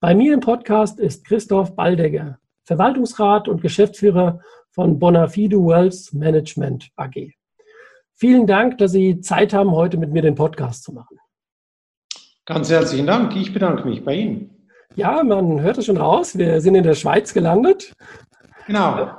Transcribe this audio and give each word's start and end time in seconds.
Bei 0.00 0.14
mir 0.14 0.32
im 0.32 0.38
Podcast 0.38 1.00
ist 1.00 1.24
Christoph 1.24 1.74
Baldegger, 1.74 2.38
Verwaltungsrat 2.62 3.48
und 3.48 3.62
Geschäftsführer 3.62 4.40
von 4.70 5.00
Bonafide 5.00 5.56
Wealth 5.56 6.12
Management 6.12 6.88
AG. 6.94 7.32
Vielen 8.14 8.46
Dank, 8.46 8.78
dass 8.78 8.92
Sie 8.92 9.20
Zeit 9.20 9.52
haben, 9.52 9.72
heute 9.72 9.96
mit 9.96 10.12
mir 10.12 10.22
den 10.22 10.36
Podcast 10.36 10.84
zu 10.84 10.92
machen. 10.92 11.18
Ganz 12.46 12.70
herzlichen 12.70 13.08
Dank. 13.08 13.34
Ich 13.34 13.52
bedanke 13.52 13.88
mich 13.88 14.04
bei 14.04 14.14
Ihnen. 14.14 14.68
Ja, 14.94 15.24
man 15.24 15.60
hört 15.62 15.78
es 15.78 15.86
schon 15.86 15.96
raus. 15.96 16.38
Wir 16.38 16.60
sind 16.60 16.76
in 16.76 16.84
der 16.84 16.94
Schweiz 16.94 17.34
gelandet. 17.34 17.92
Genau. 18.68 19.16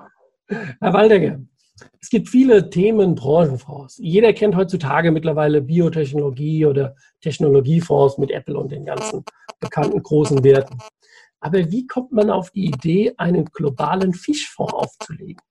Herr 0.47 0.93
Waldegger, 0.93 1.41
es 2.01 2.09
gibt 2.09 2.29
viele 2.29 2.69
Themen, 2.69 3.15
Branchenfonds. 3.15 3.97
Jeder 4.01 4.33
kennt 4.33 4.55
heutzutage 4.55 5.11
mittlerweile 5.11 5.61
Biotechnologie 5.61 6.65
oder 6.65 6.95
Technologiefonds 7.21 8.17
mit 8.17 8.31
Apple 8.31 8.57
und 8.57 8.71
den 8.71 8.85
ganzen 8.85 9.23
bekannten 9.59 10.01
großen 10.01 10.43
Werten. 10.43 10.77
Aber 11.41 11.71
wie 11.71 11.87
kommt 11.87 12.11
man 12.11 12.29
auf 12.29 12.51
die 12.51 12.65
Idee, 12.65 13.13
einen 13.17 13.45
globalen 13.45 14.13
Fischfonds 14.13 14.73
aufzulegen? 14.73 15.41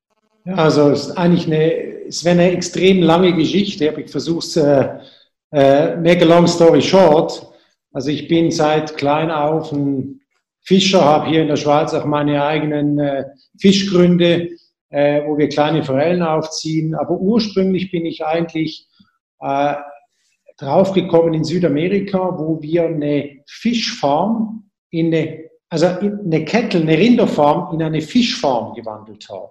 Ja, 0.45 0.55
also 0.55 0.91
es 0.91 1.09
ist 1.09 1.19
eigentlich 1.19 1.47
eine, 1.47 2.07
es 2.07 2.25
wäre 2.25 2.41
eine 2.41 2.51
extrem 2.53 3.03
lange 3.03 3.35
Geschichte, 3.35 3.89
aber 3.89 3.99
ich 3.99 4.11
versuche 4.11 4.39
es, 4.39 4.57
äh, 4.57 4.89
äh, 5.53 5.97
make 5.97 6.23
a 6.23 6.25
long 6.25 6.47
story 6.47 6.83
short. 6.83 7.47
Also 7.93 8.11
ich 8.11 8.29
bin 8.29 8.51
seit 8.51 8.97
klein 8.97 9.31
auf 9.31 9.73
ein 9.73 10.21
Fischer, 10.63 11.03
habe 11.03 11.29
hier 11.29 11.43
in 11.43 11.49
der 11.49 11.57
Schweiz 11.57 11.95
auch 11.95 12.05
meine 12.05 12.45
eigenen 12.45 12.99
äh, 12.99 13.25
Fischgründe 13.59 14.51
äh, 14.91 15.23
wo 15.27 15.39
wir 15.39 15.49
kleine 15.49 15.83
Forellen 15.85 16.23
aufziehen. 16.23 16.95
Aber 16.95 17.19
ursprünglich 17.19 17.91
bin 17.91 18.07
ich 18.07 18.25
eigentlich 18.25 18.89
äh, 19.41 19.75
draufgekommen 20.59 21.35
in 21.35 21.45
Südamerika, 21.45 22.39
wo 22.39 22.61
wir 22.61 22.87
eine 22.87 23.43
Fischfarm 23.47 24.71
in 24.91 25.15
eine, 25.15 25.45
also 25.69 25.87
eine 25.87 26.45
Kettel, 26.45 26.83
eine 26.83 26.99
Rinderfarm 26.99 27.75
in 27.75 27.83
eine 27.83 28.01
Fischfarm 28.01 28.75
gewandelt 28.75 29.29
haben. 29.29 29.51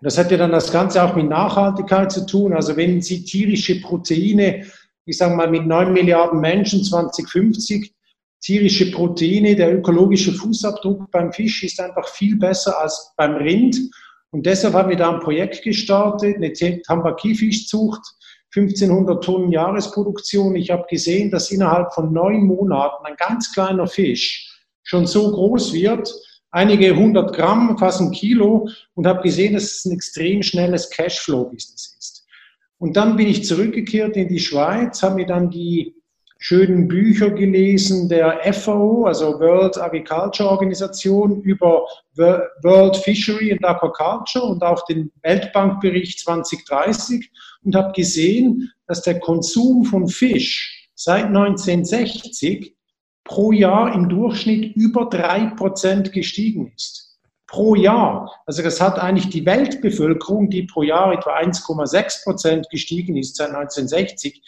Und 0.00 0.06
das 0.06 0.16
hat 0.16 0.30
ja 0.30 0.38
dann 0.38 0.52
das 0.52 0.72
Ganze 0.72 1.02
auch 1.04 1.14
mit 1.14 1.28
Nachhaltigkeit 1.28 2.10
zu 2.10 2.24
tun. 2.24 2.54
Also 2.54 2.76
wenn 2.76 3.02
Sie 3.02 3.22
tierische 3.22 3.82
Proteine, 3.82 4.64
ich 5.04 5.18
sage 5.18 5.36
mal 5.36 5.50
mit 5.50 5.66
9 5.66 5.92
Milliarden 5.92 6.40
Menschen 6.40 6.82
2050, 6.82 7.92
tierische 8.40 8.90
Proteine, 8.90 9.54
der 9.54 9.74
ökologische 9.76 10.32
Fußabdruck 10.32 11.10
beim 11.10 11.32
Fisch 11.32 11.62
ist 11.62 11.78
einfach 11.80 12.08
viel 12.08 12.36
besser 12.36 12.80
als 12.80 13.12
beim 13.16 13.34
Rind. 13.34 13.76
Und 14.30 14.46
deshalb 14.46 14.74
haben 14.74 14.90
wir 14.90 14.96
da 14.96 15.12
ein 15.12 15.20
Projekt 15.20 15.62
gestartet, 15.62 16.36
eine 16.36 16.52
Tambaki-Fischzucht, 16.52 18.02
1500 18.54 19.22
Tonnen 19.22 19.52
Jahresproduktion. 19.52 20.56
Ich 20.56 20.70
habe 20.70 20.84
gesehen, 20.88 21.30
dass 21.30 21.50
innerhalb 21.50 21.92
von 21.94 22.12
neun 22.12 22.44
Monaten 22.44 23.04
ein 23.06 23.16
ganz 23.16 23.52
kleiner 23.52 23.86
Fisch 23.86 24.60
schon 24.82 25.06
so 25.06 25.30
groß 25.30 25.72
wird, 25.72 26.12
einige 26.50 26.96
hundert 26.96 27.34
Gramm, 27.34 27.78
fast 27.78 28.00
ein 28.00 28.10
Kilo, 28.10 28.68
und 28.94 29.06
habe 29.06 29.22
gesehen, 29.22 29.54
dass 29.54 29.64
es 29.64 29.84
ein 29.84 29.92
extrem 29.92 30.42
schnelles 30.42 30.90
Cashflow-Business 30.90 31.96
ist. 31.98 32.26
Und 32.78 32.96
dann 32.96 33.16
bin 33.16 33.28
ich 33.28 33.44
zurückgekehrt 33.44 34.16
in 34.16 34.28
die 34.28 34.40
Schweiz, 34.40 35.02
habe 35.02 35.16
mir 35.16 35.26
dann 35.26 35.50
die 35.50 35.94
schönen 36.42 36.88
Bücher 36.88 37.30
gelesen 37.30 38.08
der 38.08 38.40
FAO, 38.54 39.04
also 39.04 39.38
World 39.38 39.76
Agriculture 39.76 40.48
Organisation, 40.48 41.42
über 41.42 41.86
World 42.16 42.96
Fishery 42.96 43.52
and 43.52 43.64
Aquaculture 43.64 44.46
und 44.46 44.62
auch 44.62 44.84
den 44.86 45.12
Weltbankbericht 45.22 46.18
2030 46.20 47.30
und 47.62 47.76
habe 47.76 47.92
gesehen, 47.92 48.72
dass 48.86 49.02
der 49.02 49.20
Konsum 49.20 49.84
von 49.84 50.08
Fisch 50.08 50.88
seit 50.94 51.26
1960 51.26 52.74
pro 53.22 53.52
Jahr 53.52 53.94
im 53.94 54.08
Durchschnitt 54.08 54.74
über 54.76 55.10
drei 55.10 55.52
Prozent 55.56 56.10
gestiegen 56.12 56.72
ist. 56.74 57.18
Pro 57.46 57.74
Jahr. 57.74 58.32
Also 58.46 58.62
das 58.62 58.80
hat 58.80 58.98
eigentlich 58.98 59.28
die 59.28 59.44
Weltbevölkerung, 59.44 60.48
die 60.48 60.62
pro 60.62 60.84
Jahr 60.84 61.12
etwa 61.12 61.36
1,6 61.36 62.24
Prozent 62.24 62.70
gestiegen 62.70 63.16
ist 63.18 63.36
seit 63.36 63.48
1960, 63.48 64.42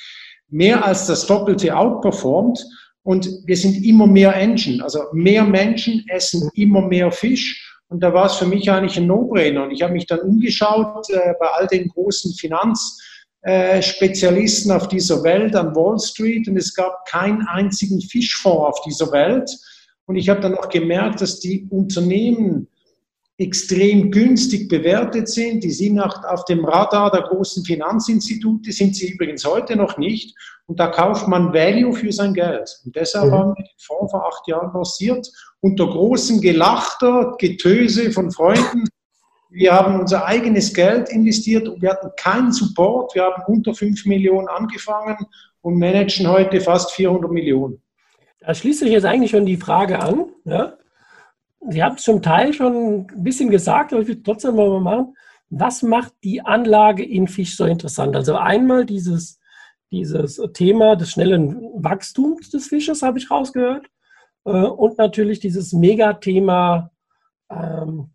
mehr 0.52 0.84
als 0.84 1.06
das 1.06 1.26
Doppelte 1.26 1.76
outperformt 1.76 2.64
und 3.02 3.28
wir 3.46 3.56
sind 3.56 3.84
immer 3.84 4.06
mehr 4.06 4.36
Engine. 4.36 4.84
Also 4.84 5.00
mehr 5.12 5.42
Menschen 5.44 6.04
essen 6.08 6.48
immer 6.54 6.82
mehr 6.82 7.10
Fisch. 7.10 7.80
Und 7.88 8.00
da 8.02 8.14
war 8.14 8.26
es 8.26 8.36
für 8.36 8.46
mich 8.46 8.70
eigentlich 8.70 8.96
ein 8.96 9.08
No-Brainer. 9.08 9.64
Und 9.64 9.72
ich 9.72 9.82
habe 9.82 9.94
mich 9.94 10.06
dann 10.06 10.20
umgeschaut 10.20 11.10
äh, 11.10 11.34
bei 11.40 11.46
all 11.46 11.66
den 11.66 11.88
großen 11.88 12.32
Finanzspezialisten 12.34 14.70
äh, 14.70 14.74
auf 14.74 14.86
dieser 14.88 15.24
Welt 15.24 15.56
an 15.56 15.74
Wall 15.74 15.98
Street 15.98 16.46
und 16.48 16.56
es 16.56 16.72
gab 16.74 17.04
keinen 17.06 17.42
einzigen 17.48 18.00
Fischfonds 18.00 18.78
auf 18.78 18.80
dieser 18.82 19.10
Welt. 19.12 19.50
Und 20.06 20.16
ich 20.16 20.28
habe 20.28 20.40
dann 20.40 20.54
auch 20.54 20.68
gemerkt, 20.68 21.20
dass 21.20 21.40
die 21.40 21.66
Unternehmen 21.70 22.68
extrem 23.38 24.10
günstig 24.10 24.68
bewertet 24.68 25.28
sind. 25.28 25.64
Die 25.64 25.70
sind 25.70 25.98
auf 26.00 26.44
dem 26.44 26.64
Radar 26.64 27.10
der 27.10 27.22
großen 27.22 27.64
Finanzinstitute, 27.64 28.72
sind 28.72 28.94
sie 28.94 29.12
übrigens 29.12 29.44
heute 29.44 29.76
noch 29.76 29.96
nicht. 29.98 30.36
Und 30.66 30.78
da 30.78 30.88
kauft 30.88 31.28
man 31.28 31.52
Value 31.52 31.92
für 31.92 32.12
sein 32.12 32.34
Geld. 32.34 32.80
Und 32.84 32.94
deshalb 32.94 33.26
mhm. 33.26 33.32
haben 33.32 33.54
wir 33.56 33.64
den 33.64 33.78
Fonds 33.78 34.12
vor 34.12 34.26
acht 34.26 34.46
Jahren 34.46 34.72
lanciert, 34.72 35.28
unter 35.60 35.86
großem 35.86 36.40
Gelachter, 36.40 37.34
Getöse 37.38 38.12
von 38.12 38.30
Freunden. 38.30 38.84
Wir 39.50 39.72
haben 39.72 40.00
unser 40.00 40.24
eigenes 40.24 40.72
Geld 40.72 41.10
investiert 41.10 41.68
und 41.68 41.82
wir 41.82 41.90
hatten 41.90 42.10
keinen 42.16 42.52
Support. 42.52 43.14
Wir 43.14 43.24
haben 43.24 43.42
unter 43.46 43.74
fünf 43.74 44.06
Millionen 44.06 44.48
angefangen 44.48 45.16
und 45.60 45.78
managen 45.78 46.26
heute 46.26 46.60
fast 46.60 46.92
400 46.92 47.30
Millionen. 47.30 47.82
Da 48.40 48.54
schließt 48.54 48.80
sich 48.80 48.90
jetzt 48.90 49.04
eigentlich 49.04 49.30
schon 49.30 49.46
die 49.46 49.56
Frage 49.56 49.98
an. 50.00 50.26
Ja? 50.44 50.74
Sie 51.68 51.82
haben 51.82 51.96
es 51.96 52.02
zum 52.02 52.22
Teil 52.22 52.52
schon 52.52 53.06
ein 53.10 53.22
bisschen 53.22 53.50
gesagt, 53.50 53.92
aber 53.92 54.02
ich 54.02 54.08
will 54.08 54.22
trotzdem 54.22 54.56
mal 54.56 54.80
machen. 54.80 55.14
Was 55.50 55.82
macht 55.82 56.12
die 56.24 56.40
Anlage 56.40 57.04
in 57.04 57.28
Fisch 57.28 57.56
so 57.56 57.64
interessant? 57.64 58.16
Also 58.16 58.36
einmal 58.36 58.84
dieses, 58.84 59.38
dieses 59.90 60.40
Thema 60.54 60.96
des 60.96 61.10
schnellen 61.10 61.56
Wachstums 61.74 62.50
des 62.50 62.66
Fisches, 62.66 63.02
habe 63.02 63.18
ich 63.18 63.30
rausgehört. 63.30 63.86
Äh, 64.44 64.50
und 64.50 64.98
natürlich 64.98 65.40
dieses 65.40 65.72
Megathema 65.72 66.90
ähm, 67.50 68.10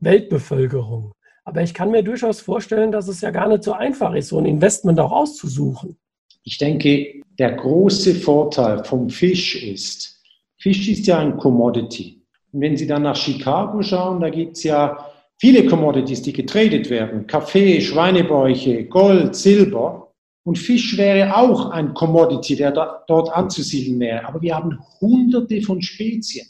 Weltbevölkerung. 0.00 1.12
Aber 1.44 1.62
ich 1.62 1.74
kann 1.74 1.90
mir 1.90 2.02
durchaus 2.02 2.40
vorstellen, 2.40 2.90
dass 2.90 3.08
es 3.08 3.20
ja 3.20 3.30
gar 3.30 3.48
nicht 3.48 3.64
so 3.64 3.72
einfach 3.72 4.14
ist, 4.14 4.28
so 4.28 4.38
ein 4.38 4.46
Investment 4.46 4.98
auch 4.98 5.12
auszusuchen. 5.12 5.96
Ich 6.42 6.58
denke, 6.58 7.22
der 7.38 7.52
große 7.52 8.14
Vorteil 8.16 8.84
vom 8.84 9.08
Fisch 9.08 9.62
ist, 9.62 10.22
Fisch 10.58 10.88
ist 10.88 11.06
ja 11.06 11.18
ein 11.18 11.36
Commodity. 11.36 12.13
Und 12.54 12.60
wenn 12.60 12.76
Sie 12.76 12.86
dann 12.86 13.02
nach 13.02 13.16
Chicago 13.16 13.82
schauen, 13.82 14.20
da 14.20 14.30
gibt 14.30 14.56
es 14.56 14.62
ja 14.62 15.10
viele 15.40 15.66
Commodities, 15.66 16.22
die 16.22 16.32
getradet 16.32 16.88
werden. 16.88 17.26
Kaffee, 17.26 17.80
Schweinebäuche, 17.80 18.84
Gold, 18.84 19.34
Silber. 19.34 20.12
Und 20.44 20.58
Fisch 20.58 20.96
wäre 20.96 21.36
auch 21.36 21.70
ein 21.70 21.94
Commodity, 21.94 22.54
der 22.54 22.70
dort 23.08 23.34
anzusiedeln 23.34 23.98
wäre. 23.98 24.28
Aber 24.28 24.40
wir 24.40 24.54
haben 24.54 24.78
hunderte 25.00 25.62
von 25.62 25.82
Spezien. 25.82 26.46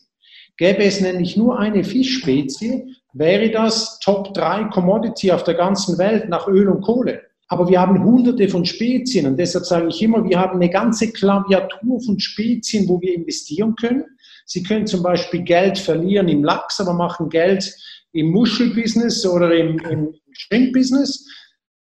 Gäbe 0.59 0.85
es 0.85 1.01
nämlich 1.01 1.39
nur 1.39 1.59
eine 1.59 1.83
Fischspezie, 1.83 2.95
wäre 3.15 3.51
das 3.51 3.99
Top 4.01 4.35
3 4.35 4.65
Commodity 4.65 5.33
auf 5.33 5.43
der 5.45 5.55
ganzen 5.55 5.97
Welt 5.97 6.29
nach 6.29 6.47
Öl 6.47 6.69
und 6.69 6.83
Kohle. 6.83 7.23
Aber 7.49 7.69
wir 7.69 7.81
haben 7.81 8.05
hunderte 8.05 8.49
von 8.49 8.67
Spezien 8.67 9.27
und 9.27 9.39
deshalb 9.39 9.65
sage 9.65 9.89
ich 9.89 10.03
immer, 10.03 10.23
wir 10.29 10.39
haben 10.39 10.57
eine 10.57 10.71
ganze 10.71 11.11
Klaviatur 11.13 12.01
von 12.03 12.19
Spezien, 12.21 12.89
wo 12.89 13.01
wir 13.01 13.15
investieren 13.15 13.75
können. 13.77 14.05
Sie 14.45 14.63
können 14.63 14.87
zum 14.87 15.03
Beispiel 15.03 15.43
Geld 15.43 15.79
verlieren 15.79 16.29
im 16.29 16.45
Lachs, 16.45 16.81
aber 16.81 16.93
machen 16.93 17.29
Geld 17.29 17.75
im 18.13 18.31
Muschelbusiness 18.31 19.27
oder 19.27 19.55
im, 19.55 19.79
im 19.79 20.15
Shrimp-Business, 20.33 21.27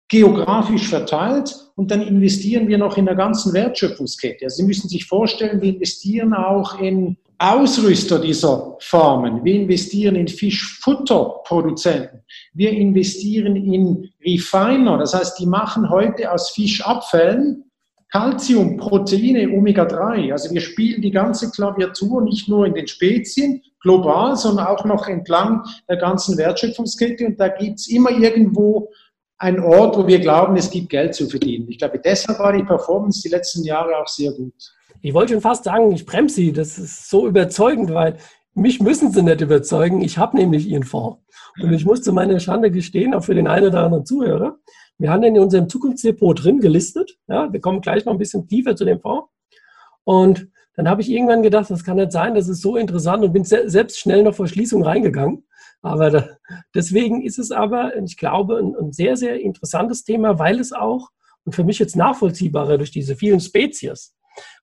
geografisch 0.10 0.88
verteilt 0.88 1.54
und 1.76 1.92
dann 1.92 2.02
investieren 2.02 2.68
wir 2.68 2.78
noch 2.78 2.98
in 2.98 3.06
der 3.06 3.16
ganzen 3.16 3.54
Wertschöpfungskette. 3.54 4.46
Also 4.46 4.58
Sie 4.58 4.64
müssen 4.64 4.90
sich 4.90 5.06
vorstellen, 5.06 5.62
wir 5.62 5.74
investieren 5.74 6.34
auch 6.34 6.80
in 6.80 7.18
Ausrüster 7.40 8.20
dieser 8.20 8.78
Farmen. 8.80 9.44
Wir 9.44 9.56
investieren 9.56 10.16
in 10.16 10.28
Fischfutterproduzenten. 10.28 12.22
Wir 12.54 12.72
investieren 12.72 13.56
in 13.56 14.10
Refiner. 14.26 14.98
Das 14.98 15.14
heißt, 15.14 15.38
die 15.40 15.46
machen 15.46 15.90
heute 15.90 16.32
aus 16.32 16.50
Fischabfällen 16.50 17.67
Calcium, 18.10 18.78
Proteine, 18.78 19.50
Omega-3. 19.50 20.32
Also 20.32 20.54
wir 20.54 20.62
spielen 20.62 21.02
die 21.02 21.12
ganze 21.12 21.52
Klaviatur 21.52 22.22
nicht 22.22 22.48
nur 22.48 22.66
in 22.66 22.74
den 22.74 22.88
Spezien 22.88 23.62
global, 23.82 24.36
sondern 24.38 24.68
auch 24.68 24.86
noch 24.86 25.08
entlang 25.08 25.64
der 25.90 25.98
ganzen 25.98 26.38
Wertschöpfungskette. 26.38 27.26
Und 27.26 27.40
da 27.40 27.50
gibt 27.50 27.80
es 27.80 27.88
immer 27.88 28.12
irgendwo 28.12 28.90
einen 29.38 29.60
Ort, 29.60 29.98
wo 29.98 30.08
wir 30.08 30.20
glauben, 30.20 30.56
es 30.56 30.70
gibt 30.70 30.90
Geld 30.90 31.14
zu 31.14 31.28
verdienen. 31.30 31.68
Ich 31.70 31.78
glaube, 31.78 32.00
deshalb 32.00 32.40
war 32.40 32.54
die 32.54 32.64
Performance 32.64 33.22
die 33.22 33.30
letzten 33.30 33.64
Jahre 33.64 33.98
auch 33.98 34.08
sehr 34.08 34.32
gut. 34.32 34.54
Ich 35.02 35.14
wollte 35.14 35.34
schon 35.34 35.42
fast 35.42 35.66
sagen, 35.66 35.92
ich 35.92 36.06
bremse 36.06 36.36
Sie. 36.36 36.52
Das 36.54 36.80
ist 36.80 37.10
so 37.10 37.28
überzeugend, 37.28 37.94
weil 37.94 38.18
mich 38.54 38.82
müssen 38.82 39.12
Sie 39.12 39.22
nicht 39.22 39.42
überzeugen. 39.42 40.02
Ich 40.02 40.18
habe 40.18 40.38
nämlich 40.38 40.68
Ihren 40.68 40.84
Fonds. 40.84 41.20
Und 41.62 41.74
ich 41.74 41.86
muss 41.86 42.02
zu 42.02 42.14
meiner 42.14 42.40
Schande 42.40 42.72
gestehen, 42.72 43.14
auch 43.14 43.24
für 43.24 43.36
den 43.36 43.48
einen 43.48 43.68
oder 43.68 43.84
anderen 43.84 44.06
Zuhörer, 44.06 44.58
wir 44.98 45.12
haben 45.12 45.22
den 45.22 45.36
in 45.36 45.42
unserem 45.42 45.70
Zukunftsdepot 45.70 46.44
drin 46.44 46.60
gelistet. 46.60 47.18
Ja, 47.28 47.52
wir 47.52 47.62
kommen 47.62 47.82
gleich 47.82 48.06
noch 48.06 48.14
ein 48.14 48.20
bisschen 48.20 48.48
tiefer 48.48 48.76
zu 48.76 48.86
dem 48.86 49.00
Fonds. 49.00 49.30
Und 50.04 50.48
dann 50.76 50.90
habe 50.90 51.02
ich 51.02 51.10
irgendwann 51.10 51.44
gedacht, 51.44 51.70
das 51.70 51.84
kann 51.84 51.98
nicht 51.98 52.12
sein, 52.12 52.36
das 52.36 52.48
ist 52.48 52.62
so 52.62 52.78
interessant 52.78 53.24
und 53.24 53.34
bin 53.34 53.44
selbst 53.44 54.00
schnell 54.00 54.24
noch 54.24 54.36
vor 54.36 54.48
Schließung 54.48 54.84
reingegangen. 54.84 55.44
Aber 55.82 56.10
da, 56.10 56.30
deswegen 56.74 57.22
ist 57.22 57.40
es 57.40 57.52
aber, 57.52 57.96
ich 57.98 58.18
glaube, 58.18 58.58
ein, 58.58 58.76
ein, 58.76 58.92
sehr, 58.92 59.16
sehr 59.16 59.40
interessantes 59.40 60.04
Thema, 60.04 60.40
weil 60.40 60.60
es 60.60 60.74
auch, 60.74 61.10
und 61.46 61.54
für 61.54 61.64
mich 61.64 61.80
jetzt 61.80 61.96
nachvollziehbarer 61.96 62.78
durch 62.78 62.92
diese 62.92 63.16
vielen 63.16 63.40
Spezies, 63.40 64.16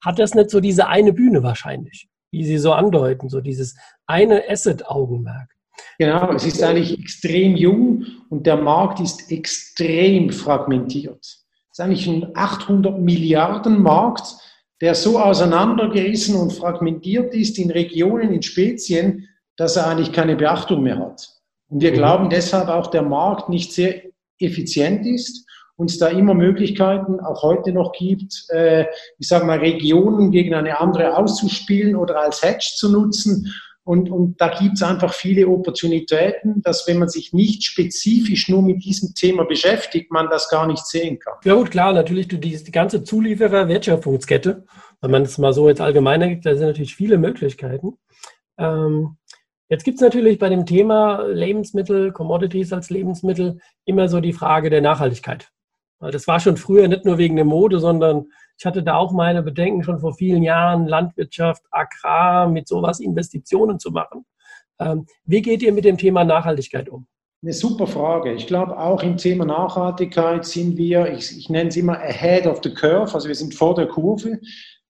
hat 0.03 0.19
das 0.19 0.35
nicht 0.35 0.51
so 0.51 0.61
diese 0.61 0.87
eine 0.87 1.13
Bühne 1.13 1.43
wahrscheinlich, 1.43 2.09
wie 2.31 2.45
Sie 2.45 2.59
so 2.59 2.73
andeuten, 2.73 3.29
so 3.29 3.41
dieses 3.41 3.77
eine 4.07 4.49
Asset-Augenmerk. 4.49 5.54
Genau, 5.99 6.33
es 6.33 6.45
ist 6.45 6.63
eigentlich 6.63 6.99
extrem 6.99 7.57
jung 7.57 8.07
und 8.29 8.47
der 8.47 8.57
Markt 8.57 9.01
ist 9.01 9.31
extrem 9.31 10.31
fragmentiert. 10.31 11.21
Es 11.21 11.79
ist 11.79 11.81
eigentlich 11.81 12.07
ein 12.07 12.31
800 12.35 12.99
Milliarden 12.99 13.83
Markt, 13.83 14.35
der 14.81 14.95
so 14.95 15.19
auseinandergerissen 15.19 16.37
und 16.37 16.53
fragmentiert 16.53 17.35
ist 17.35 17.59
in 17.59 17.71
Regionen, 17.71 18.33
in 18.33 18.43
Spezien, 18.43 19.29
dass 19.57 19.77
er 19.77 19.87
eigentlich 19.87 20.13
keine 20.13 20.37
Beachtung 20.37 20.83
mehr 20.83 20.99
hat. 20.99 21.29
Und 21.69 21.81
wir 21.81 21.93
mhm. 21.93 21.97
glauben 21.97 22.31
deshalb 22.31 22.69
auch, 22.69 22.89
der 22.89 23.03
Markt 23.03 23.49
nicht 23.49 23.73
sehr 23.73 24.03
effizient 24.39 25.07
ist 25.07 25.47
und 25.77 25.91
es 25.91 25.99
da 25.99 26.09
immer 26.09 26.35
Möglichkeiten 26.35 27.21
auch 27.21 27.43
heute 27.43 27.73
noch 27.73 27.93
gibt, 27.93 28.47
äh, 28.51 28.87
ich 29.19 29.29
sage 29.29 29.45
mal, 29.45 29.59
Regionen 29.59 30.31
gegen 30.31 30.55
eine 30.55 30.81
andere 30.81 31.17
auszuspielen 31.17 31.97
oder 31.97 32.21
als 32.21 32.43
Hedge 32.43 32.73
zu 32.77 32.91
nutzen. 32.91 33.53
Und, 33.85 34.11
und 34.11 34.41
da 34.41 34.49
gibt 34.49 34.75
es 34.75 34.83
einfach 34.83 35.13
viele 35.13 35.47
Opportunitäten, 35.47 36.63
dass 36.63 36.89
wenn 36.89 36.99
man 36.99 37.11
sich 37.11 37.35
nicht 37.35 37.65
spezifisch 37.65 38.49
nur 38.49 38.63
mit 38.63 38.83
diesem 38.83 39.15
Thema 39.15 39.45
beschäftigt, 39.45 40.11
man 40.11 40.31
das 40.31 40.49
gar 40.49 40.67
nicht 40.67 40.87
sehen 40.87 41.19
kann. 41.19 41.35
Ja 41.45 41.55
gut, 41.55 41.71
klar, 41.71 41.93
natürlich 41.93 42.27
die, 42.29 42.39
die 42.39 42.73
ganze 42.73 43.05
Zulieferer-Wertschöpfungskette, 43.05 44.65
wenn 45.03 45.11
man 45.11 45.23
es 45.23 45.37
mal 45.37 45.53
so 45.53 45.69
jetzt 45.69 45.83
allgemeiner 45.83 46.29
gibt, 46.29 46.47
da 46.47 46.57
sind 46.57 46.67
natürlich 46.67 46.97
viele 46.97 47.19
Möglichkeiten. 47.19 47.99
Ähm, 48.57 49.19
jetzt 49.69 49.85
gibt 49.85 49.97
es 49.97 50.03
natürlich 50.03 50.39
bei 50.39 50.49
dem 50.49 50.65
Thema 50.65 51.23
Lebensmittel, 51.27 52.11
Commodities 52.11 52.73
als 52.73 52.89
Lebensmittel 52.89 53.61
immer 53.85 54.09
so 54.09 54.21
die 54.21 54.33
Frage 54.33 54.71
der 54.71 54.81
Nachhaltigkeit. 54.81 55.51
Das 56.01 56.27
war 56.27 56.41
schon 56.41 56.57
früher 56.57 56.89
nicht 56.89 57.05
nur 57.05 57.19
wegen 57.19 57.37
der 57.37 57.45
Mode, 57.45 57.79
sondern 57.79 58.27
ich 58.59 58.67
hatte 58.67 58.83
da 58.83 58.97
auch 58.97 59.13
meine 59.13 59.43
Bedenken 59.43 59.83
schon 59.83 59.99
vor 59.99 60.15
vielen 60.15 60.43
Jahren, 60.43 60.87
Landwirtschaft, 60.87 61.63
Agrar, 61.71 62.49
mit 62.49 62.69
sowas 62.69 63.01
Investitionen 63.01 63.79
zu 63.79 63.91
machen. 63.91 64.25
Ähm, 64.79 65.07
wie 65.25 65.43
geht 65.43 65.63
ihr 65.63 65.73
mit 65.73 65.85
dem 65.85 65.99
Thema 65.99 66.25
Nachhaltigkeit 66.25 66.89
um? 66.89 67.07
Eine 67.43 67.53
super 67.53 67.87
Frage. 67.87 68.33
Ich 68.33 68.47
glaube, 68.47 68.79
auch 68.79 69.03
im 69.03 69.17
Thema 69.17 69.45
Nachhaltigkeit 69.45 70.45
sind 70.45 70.77
wir, 70.77 71.13
ich, 71.13 71.37
ich 71.37 71.51
nenne 71.51 71.69
es 71.69 71.77
immer 71.77 71.99
ahead 71.99 72.47
of 72.47 72.61
the 72.63 72.73
curve, 72.73 73.13
also 73.15 73.29
wir 73.29 73.35
sind 73.35 73.55
vor 73.55 73.75
der 73.75 73.87
Kurve. 73.87 74.41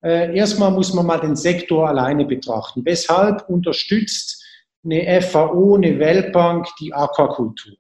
Äh, 0.03 0.37
erstmal 0.37 0.71
muss 0.71 0.95
man 0.95 1.07
mal 1.07 1.19
den 1.19 1.35
Sektor 1.35 1.89
alleine 1.89 2.25
betrachten. 2.25 2.85
Weshalb 2.85 3.49
unterstützt 3.49 4.45
eine 4.85 5.21
FAO, 5.23 5.75
eine 5.75 5.99
Weltbank 5.99 6.69
die 6.79 6.93
Aquakultur? 6.93 7.75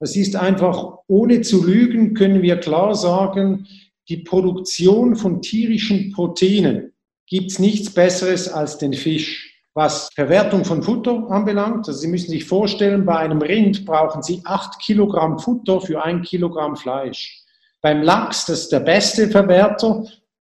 Das 0.00 0.16
ist 0.16 0.34
einfach, 0.34 0.98
ohne 1.08 1.42
zu 1.42 1.64
lügen, 1.64 2.14
können 2.14 2.42
wir 2.42 2.56
klar 2.56 2.94
sagen, 2.94 3.68
die 4.08 4.18
Produktion 4.18 5.14
von 5.14 5.42
tierischen 5.42 6.10
Proteinen 6.12 6.94
gibt 7.26 7.52
es 7.52 7.58
nichts 7.58 7.92
Besseres 7.92 8.48
als 8.48 8.78
den 8.78 8.94
Fisch. 8.94 9.46
Was 9.74 10.08
Verwertung 10.14 10.64
von 10.64 10.82
Futter 10.82 11.30
anbelangt, 11.30 11.86
also 11.86 11.92
Sie 11.92 12.08
müssen 12.08 12.30
sich 12.30 12.44
vorstellen, 12.44 13.04
bei 13.04 13.18
einem 13.18 13.40
Rind 13.40 13.84
brauchen 13.84 14.22
Sie 14.22 14.42
acht 14.44 14.80
Kilogramm 14.80 15.38
Futter 15.38 15.80
für 15.80 16.02
ein 16.02 16.22
Kilogramm 16.22 16.76
Fleisch. 16.76 17.44
Beim 17.80 18.02
Lachs, 18.02 18.46
das 18.46 18.62
ist 18.62 18.72
der 18.72 18.80
beste 18.80 19.28
Verwerter, 19.28 20.04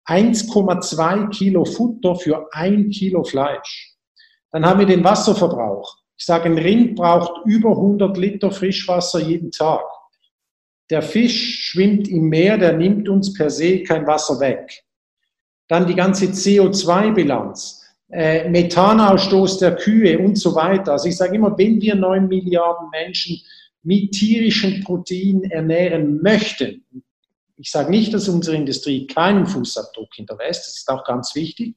1,2 0.07 1.29
Kilo 1.29 1.65
Futter 1.65 2.15
für 2.15 2.47
ein 2.53 2.89
Kilo 2.89 3.23
Fleisch. 3.23 3.95
Dann 4.51 4.65
haben 4.65 4.79
wir 4.79 4.87
den 4.87 5.03
Wasserverbrauch. 5.03 5.98
Ich 6.19 6.25
sage, 6.25 6.49
ein 6.49 6.57
Rind 6.57 6.95
braucht 6.95 7.45
über 7.45 7.71
100 7.71 8.17
Liter 8.17 8.51
Frischwasser 8.51 9.21
jeden 9.21 9.51
Tag. 9.51 9.83
Der 10.89 11.01
Fisch 11.01 11.69
schwimmt 11.69 12.09
im 12.09 12.27
Meer, 12.27 12.57
der 12.57 12.73
nimmt 12.73 13.07
uns 13.07 13.33
per 13.33 13.49
se 13.49 13.83
kein 13.83 14.05
Wasser 14.05 14.39
weg. 14.41 14.83
Dann 15.69 15.87
die 15.87 15.95
ganze 15.95 16.25
CO2-Bilanz, 16.25 17.85
äh, 18.11 18.49
Methanausstoß 18.49 19.59
der 19.59 19.75
Kühe 19.77 20.19
und 20.19 20.37
so 20.37 20.55
weiter. 20.55 20.93
Also 20.93 21.07
ich 21.07 21.15
sage 21.15 21.35
immer, 21.35 21.57
wenn 21.57 21.79
wir 21.79 21.95
neun 21.95 22.27
Milliarden 22.27 22.89
Menschen 22.89 23.39
mit 23.83 24.11
tierischen 24.11 24.83
Proteinen 24.83 25.49
ernähren 25.49 26.21
möchten, 26.21 26.83
ich 27.55 27.71
sage 27.71 27.91
nicht, 27.91 28.13
dass 28.13 28.27
unsere 28.27 28.57
Industrie 28.57 29.05
keinen 29.07 29.45
Fußabdruck 29.45 30.15
hinterlässt, 30.15 30.67
das 30.67 30.77
ist 30.77 30.89
auch 30.89 31.03
ganz 31.03 31.35
wichtig, 31.35 31.75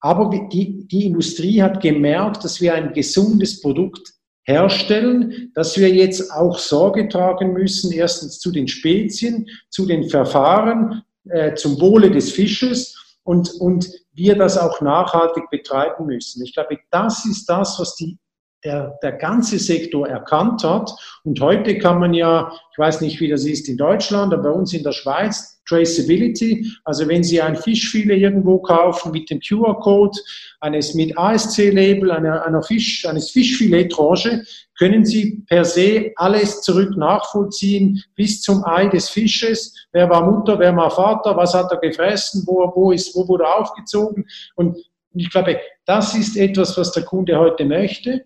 aber 0.00 0.30
die, 0.50 0.86
die 0.88 1.06
Industrie 1.06 1.62
hat 1.62 1.80
gemerkt, 1.80 2.44
dass 2.44 2.60
wir 2.60 2.74
ein 2.74 2.92
gesundes 2.92 3.60
Produkt 3.60 4.14
herstellen, 4.44 5.52
dass 5.54 5.78
wir 5.78 5.90
jetzt 5.90 6.32
auch 6.32 6.58
Sorge 6.58 7.08
tragen 7.08 7.52
müssen, 7.52 7.92
erstens 7.92 8.38
zu 8.38 8.50
den 8.50 8.66
Spezien, 8.66 9.46
zu 9.68 9.86
den 9.86 10.08
Verfahren, 10.08 11.02
äh, 11.28 11.54
zum 11.54 11.80
Wohle 11.80 12.10
des 12.10 12.32
Fisches 12.32 13.18
und, 13.22 13.52
und 13.60 13.88
wir 14.12 14.36
das 14.36 14.56
auch 14.56 14.80
nachhaltig 14.80 15.50
betreiben 15.50 16.06
müssen. 16.06 16.42
Ich 16.42 16.54
glaube, 16.54 16.78
das 16.90 17.24
ist 17.26 17.46
das, 17.46 17.78
was 17.78 17.94
die 17.96 18.18
der, 18.64 18.98
der 19.02 19.12
ganze 19.12 19.58
Sektor 19.58 20.06
erkannt 20.06 20.64
hat. 20.64 20.90
Und 21.24 21.40
heute 21.40 21.78
kann 21.78 21.98
man 21.98 22.14
ja, 22.14 22.52
ich 22.72 22.78
weiß 22.78 23.00
nicht, 23.00 23.20
wie 23.20 23.28
das 23.28 23.44
ist 23.44 23.68
in 23.68 23.76
Deutschland, 23.76 24.32
aber 24.32 24.42
bei 24.42 24.50
uns 24.50 24.72
in 24.72 24.82
der 24.82 24.92
Schweiz, 24.92 25.60
Traceability, 25.70 26.66
also 26.84 27.06
wenn 27.06 27.22
Sie 27.22 27.40
ein 27.40 27.54
Fischfilet 27.54 28.18
irgendwo 28.18 28.58
kaufen 28.58 29.12
mit 29.12 29.30
dem 29.30 29.40
QR-Code, 29.40 30.18
eines 30.60 30.94
mit 30.94 31.16
ASC-Label, 31.16 32.10
einer, 32.10 32.44
einer 32.44 32.62
Fisch, 32.62 33.06
eines 33.06 33.30
Fischfilet-Tranche, 33.30 34.42
können 34.76 35.04
Sie 35.04 35.44
per 35.46 35.64
se 35.64 36.10
alles 36.16 36.62
zurück 36.62 36.96
nachvollziehen 36.96 38.02
bis 38.16 38.42
zum 38.42 38.64
Ei 38.64 38.88
des 38.88 39.10
Fisches. 39.10 39.74
Wer 39.92 40.10
war 40.10 40.28
Mutter, 40.28 40.58
wer 40.58 40.74
war 40.74 40.90
Vater, 40.90 41.36
was 41.36 41.54
hat 41.54 41.70
er 41.70 41.78
gefressen, 41.78 42.42
wo, 42.46 42.72
wo, 42.74 42.90
ist, 42.90 43.14
wo 43.14 43.28
wurde 43.28 43.44
er 43.44 43.60
aufgezogen? 43.60 44.26
Und 44.56 44.76
ich 45.14 45.30
glaube, 45.30 45.60
das 45.86 46.14
ist 46.14 46.36
etwas, 46.36 46.76
was 46.78 46.92
der 46.92 47.04
Kunde 47.04 47.38
heute 47.38 47.64
möchte. 47.64 48.22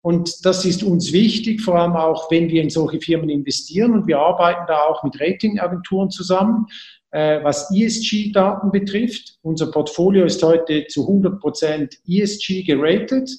Und 0.00 0.44
das 0.44 0.64
ist 0.64 0.82
uns 0.82 1.12
wichtig, 1.12 1.60
vor 1.60 1.76
allem 1.76 1.96
auch, 1.96 2.30
wenn 2.30 2.48
wir 2.48 2.62
in 2.62 2.70
solche 2.70 3.00
Firmen 3.00 3.28
investieren. 3.28 3.92
Und 3.92 4.06
wir 4.06 4.18
arbeiten 4.18 4.64
da 4.68 4.84
auch 4.84 5.02
mit 5.02 5.20
Ratingagenturen 5.20 6.10
zusammen, 6.10 6.66
äh, 7.10 7.42
was 7.42 7.70
ESG-Daten 7.74 8.70
betrifft. 8.70 9.38
Unser 9.42 9.70
Portfolio 9.70 10.24
ist 10.24 10.42
heute 10.42 10.86
zu 10.86 11.02
100 11.02 11.40
Prozent 11.40 11.98
ESG 12.06 12.62
geratet. 12.62 13.30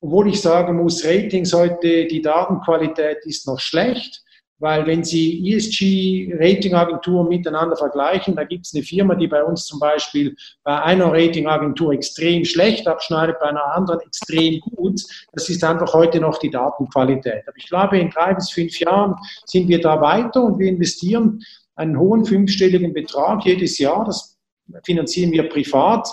Obwohl 0.00 0.28
ich 0.28 0.40
sagen 0.40 0.76
muss, 0.76 1.04
Ratings 1.04 1.52
heute, 1.52 2.06
die 2.06 2.22
Datenqualität 2.22 3.18
ist 3.24 3.46
noch 3.46 3.58
schlecht. 3.58 4.22
Weil 4.60 4.86
wenn 4.86 5.04
Sie 5.04 5.52
ESG-Ratingagenturen 5.52 7.28
miteinander 7.28 7.76
vergleichen, 7.76 8.34
da 8.34 8.42
gibt 8.42 8.66
es 8.66 8.74
eine 8.74 8.82
Firma, 8.82 9.14
die 9.14 9.28
bei 9.28 9.44
uns 9.44 9.66
zum 9.66 9.78
Beispiel 9.78 10.34
bei 10.64 10.82
einer 10.82 11.12
Ratingagentur 11.12 11.92
extrem 11.92 12.44
schlecht 12.44 12.88
abschneidet, 12.88 13.38
bei 13.38 13.46
einer 13.46 13.64
anderen 13.64 14.00
extrem 14.00 14.58
gut. 14.60 15.00
Das 15.32 15.48
ist 15.48 15.62
einfach 15.62 15.94
heute 15.94 16.18
noch 16.18 16.38
die 16.38 16.50
Datenqualität. 16.50 17.44
Aber 17.46 17.56
ich 17.56 17.68
glaube, 17.68 17.98
in 17.98 18.10
drei 18.10 18.34
bis 18.34 18.50
fünf 18.50 18.78
Jahren 18.80 19.14
sind 19.44 19.68
wir 19.68 19.80
da 19.80 20.00
weiter 20.00 20.42
und 20.42 20.58
wir 20.58 20.68
investieren 20.68 21.40
einen 21.76 21.96
hohen 21.96 22.24
fünfstelligen 22.24 22.92
Betrag 22.92 23.44
jedes 23.44 23.78
Jahr. 23.78 24.04
Das 24.04 24.36
finanzieren 24.84 25.30
wir 25.30 25.48
privat 25.48 26.08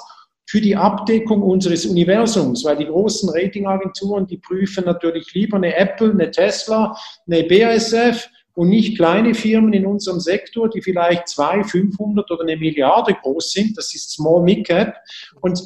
für 0.48 0.62
die 0.62 0.75
Abdeckung 0.75 1.42
unseres 1.42 1.88
Universums, 1.88 2.64
weil 2.64 2.78
die 2.78 2.86
großen 2.86 3.30
Ratingagenturen, 3.30 4.28
die 4.28 4.38
prüfen 4.38 4.86
natürlich 4.86 5.34
lieber 5.34 5.58
eine 5.58 5.75
Apple, 5.75 6.12
eine 6.12 6.30
Tesla, 6.30 6.96
eine 7.25 7.44
BASF 7.44 8.30
und 8.55 8.69
nicht 8.69 8.97
kleine 8.97 9.35
Firmen 9.35 9.74
in 9.74 9.85
unserem 9.85 10.19
Sektor, 10.19 10.69
die 10.69 10.81
vielleicht 10.81 11.27
zwei, 11.27 11.63
500 11.63 12.29
oder 12.31 12.41
eine 12.43 12.57
Milliarde 12.57 13.13
groß 13.13 13.51
sind. 13.51 13.77
Das 13.77 13.93
ist 13.93 14.12
Small 14.12 14.41
Mid 14.43 14.65
Cap. 14.65 14.95
Und 15.41 15.62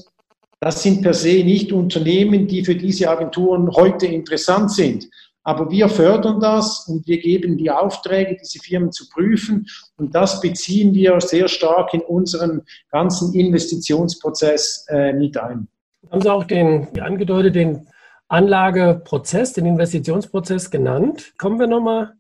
das 0.60 0.84
sind 0.84 1.02
per 1.02 1.14
se 1.14 1.44
nicht 1.44 1.72
Unternehmen, 1.72 2.48
die 2.48 2.66
für 2.66 2.76
diese 2.76 3.10
Agenturen 3.10 3.72
heute 3.76 4.08
interessant 4.08 4.72
sind. 4.72 5.08
aber 5.44 5.72
wir 5.72 5.90
fördern 5.90 6.40
das 6.40 6.88
und 6.88 7.08
wir 7.08 7.18
geben 7.18 7.58
die 7.58 7.72
Aufträge, 7.72 8.38
diese 8.40 8.60
Firmen 8.60 8.92
zu 8.92 9.10
prüfen. 9.10 9.66
Und 9.98 10.14
das 10.14 10.42
beziehen 10.42 10.94
wir 10.94 11.20
sehr 11.22 11.48
stark 11.48 11.94
in 11.94 12.02
unseren 12.02 12.62
ganzen 12.92 13.34
Investitionsprozess 13.34 14.86
äh, 14.90 15.14
mit 15.14 15.38
ein. 15.38 15.68
Haben 16.12 16.22
Sie 16.22 16.32
auch 16.32 16.44
den, 16.44 16.88
wie 16.94 17.02
angedeutet, 17.02 17.56
den 17.56 17.88
Anlageprozess, 18.28 19.54
den 19.54 19.66
Investitionsprozess 19.66 20.70
genannt. 20.70 21.34
Kommen 21.40 21.60
wir 21.60 21.68
nochmal, 21.68 22.14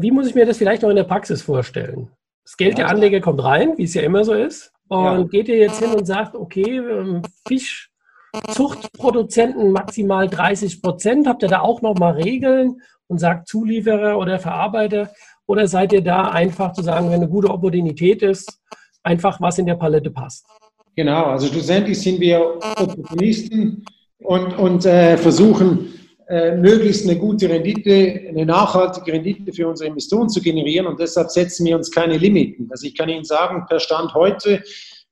wie 0.00 0.10
muss 0.10 0.28
ich 0.28 0.34
mir 0.34 0.46
das 0.46 0.56
vielleicht 0.58 0.82
noch 0.82 0.90
in 0.90 0.96
der 0.96 1.04
Praxis 1.04 1.42
vorstellen? 1.42 2.10
Das 2.44 2.56
Geld 2.56 2.78
der 2.78 2.88
Anleger 2.88 3.20
kommt 3.20 3.42
rein, 3.42 3.74
wie 3.76 3.84
es 3.84 3.94
ja 3.94 4.02
immer 4.02 4.24
so 4.24 4.32
ist. 4.32 4.72
Und 4.88 5.04
ja. 5.04 5.22
geht 5.24 5.48
ihr 5.48 5.58
jetzt 5.58 5.82
hin 5.82 5.92
und 5.92 6.06
sagt, 6.06 6.34
okay, 6.34 6.78
ähm, 6.78 7.22
Fischzuchtproduzenten 7.46 9.70
maximal 9.72 10.28
30 10.28 10.82
Prozent, 10.82 11.26
habt 11.26 11.42
ihr 11.42 11.48
da 11.48 11.60
auch 11.60 11.82
nochmal 11.82 12.14
Regeln 12.14 12.80
und 13.06 13.18
sagt 13.18 13.48
Zulieferer 13.48 14.18
oder 14.18 14.38
Verarbeiter? 14.38 15.10
Oder 15.46 15.66
seid 15.66 15.92
ihr 15.92 16.02
da 16.02 16.30
einfach 16.30 16.72
zu 16.72 16.82
sagen, 16.82 17.06
wenn 17.06 17.16
eine 17.16 17.28
gute 17.28 17.50
Opportunität 17.50 18.22
ist, 18.22 18.60
einfach 19.02 19.40
was 19.40 19.58
in 19.58 19.66
der 19.66 19.76
Palette 19.76 20.10
passt? 20.10 20.46
Genau, 20.94 21.24
also 21.24 21.46
schlussendlich 21.46 22.00
sind 22.00 22.20
wir 22.20 22.58
Opportunisten 22.76 23.84
und, 24.18 24.58
und 24.58 24.84
äh, 24.84 25.16
versuchen, 25.16 25.92
äh, 26.32 26.56
möglichst 26.56 27.06
eine 27.06 27.18
gute 27.18 27.46
Rendite, 27.46 28.22
eine 28.26 28.46
nachhaltige 28.46 29.12
Rendite 29.12 29.52
für 29.52 29.68
unsere 29.68 29.90
Investoren 29.90 30.30
zu 30.30 30.40
generieren. 30.40 30.86
Und 30.86 30.98
deshalb 30.98 31.30
setzen 31.30 31.66
wir 31.66 31.76
uns 31.76 31.90
keine 31.90 32.16
Limiten. 32.16 32.68
Also 32.70 32.86
ich 32.86 32.94
kann 32.94 33.10
Ihnen 33.10 33.24
sagen, 33.24 33.66
per 33.68 33.78
Stand 33.78 34.14
heute 34.14 34.62